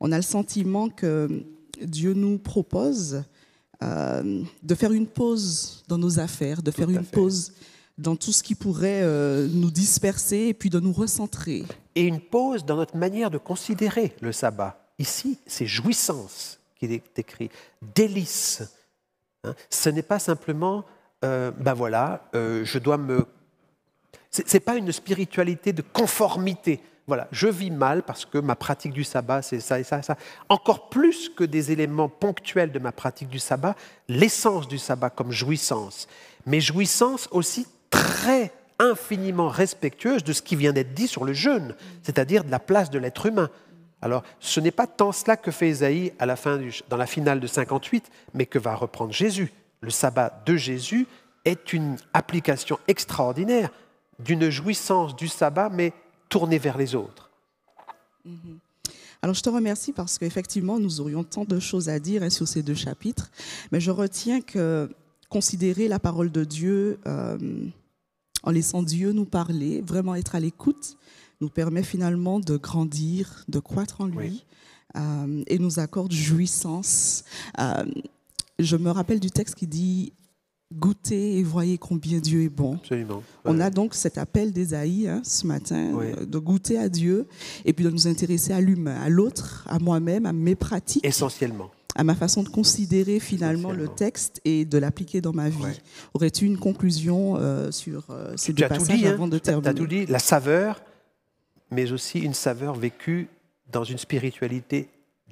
[0.01, 1.45] on a le sentiment que
[1.83, 3.25] Dieu nous propose
[3.83, 7.53] euh, de faire une pause dans nos affaires, de faire une pause
[7.97, 11.65] dans tout ce qui pourrait euh, nous disperser et puis de nous recentrer.
[11.95, 14.93] Et une pause dans notre manière de considérer le sabbat.
[14.99, 17.51] Ici, c'est jouissance qu'il est écrit,
[17.95, 18.63] délice.
[19.45, 19.55] Hein?
[19.71, 20.85] Ce n'est pas simplement
[21.25, 23.27] euh, ben voilà, euh, je dois me...
[24.31, 26.81] Ce n'est pas une spiritualité de conformité.
[27.07, 30.03] Voilà, je vis mal parce que ma pratique du sabbat, c'est ça et ça et
[30.03, 30.17] ça.
[30.49, 33.75] Encore plus que des éléments ponctuels de ma pratique du sabbat,
[34.09, 36.09] l'essence du sabbat comme jouissance.
[36.47, 41.75] Mais jouissance aussi très infiniment respectueuse de ce qui vient d'être dit sur le jeûne,
[42.03, 43.51] c'est-à-dire de la place de l'être humain.
[44.03, 47.41] Alors, ce n'est pas tant cela que fait Isaïe à la fin dans la finale
[47.41, 49.53] de 58, mais que va reprendre Jésus
[49.85, 51.07] le sabbat de Jésus
[51.45, 53.71] est une application extraordinaire
[54.19, 55.93] d'une jouissance du sabbat, mais
[56.29, 57.31] tournée vers les autres.
[58.25, 58.59] Mhm.
[59.23, 62.47] Alors je te remercie parce qu'effectivement, nous aurions tant de choses à dire hein, sur
[62.47, 63.31] ces deux chapitres,
[63.73, 64.91] mais je retiens que
[65.31, 67.39] considérer la parole de Dieu euh,
[68.43, 70.99] en laissant Dieu nous parler, vraiment être à l'écoute,
[71.41, 74.45] nous permet finalement de grandir, de croître en lui.
[74.97, 77.25] Euh, et nous accorde jouissance.
[77.59, 77.85] Euh,
[78.59, 80.13] je me rappelle du texte qui dit
[80.73, 82.75] goûtez et voyez combien Dieu est bon.
[82.77, 83.23] Absolument.
[83.45, 86.07] On a donc cet appel d'Ésaïe hein, ce matin, Oui.
[86.19, 87.27] euh, de goûter à Dieu
[87.65, 91.71] et puis de nous intéresser à l'humain, à l'autre, à moi-même, à mes pratiques, Essentiellement.
[91.95, 95.63] à ma façon de considérer finalement le texte et de l'appliquer dans ma vie.
[95.63, 95.77] Ouais.
[96.15, 99.13] Aurais-tu une conclusion euh, sur euh, ces deux passages dit, hein.
[99.13, 99.69] avant de as- tu terminer?
[99.69, 100.07] as tout dit.
[100.07, 100.83] La saveur,
[101.71, 103.29] mais aussi une saveur vécue
[103.71, 104.89] dans une spiritualité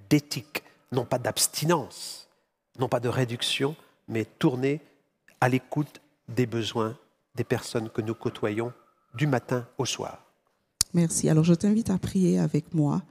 [0.08, 0.62] d'éthique,
[0.92, 2.21] non pas d'abstinence,
[2.78, 3.76] non pas de réduction,
[4.08, 4.80] mais tournée
[5.40, 6.96] à l'écoute des besoins
[7.34, 8.72] des personnes que nous côtoyons
[9.14, 10.24] du matin au soir.
[10.94, 11.28] Merci.
[11.28, 13.02] Alors je t'invite à prier avec moi.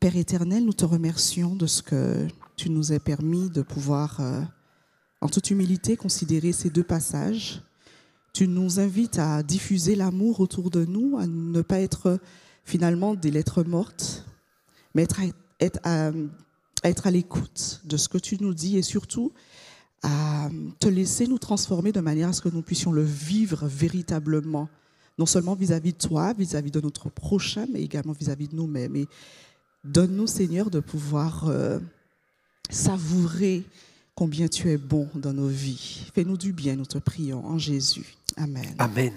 [0.00, 2.26] Père éternel, nous te remercions de ce que
[2.56, 4.42] tu nous as permis de pouvoir, euh,
[5.20, 7.62] en toute humilité, considérer ces deux passages.
[8.32, 12.18] Tu nous invites à diffuser l'amour autour de nous, à ne pas être
[12.64, 14.26] finalement des lettres mortes,
[14.94, 15.24] mais être à,
[15.60, 16.10] être à
[16.84, 19.32] être à l'écoute de ce que tu nous dis et surtout
[20.02, 20.48] à
[20.78, 24.68] te laisser nous transformer de manière à ce que nous puissions le vivre véritablement
[25.18, 28.96] non seulement vis-à-vis de toi, vis-à-vis de notre prochain, mais également vis-à-vis de nous-mêmes.
[28.96, 29.06] Et
[29.84, 31.78] donne-nous, Seigneur, de pouvoir euh,
[32.68, 33.64] savourer
[34.14, 36.06] combien tu es bon dans nos vies.
[36.14, 38.16] Fais-nous du bien, nous te prions en Jésus.
[38.36, 38.74] Amen.
[38.78, 39.12] Amen.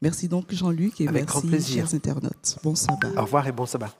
[0.00, 1.86] Merci donc Jean-Luc et Avec grand merci plaisir.
[1.86, 2.58] chers internautes.
[2.64, 3.10] Bon sabbat.
[3.16, 3.94] Au revoir et bon sabbat.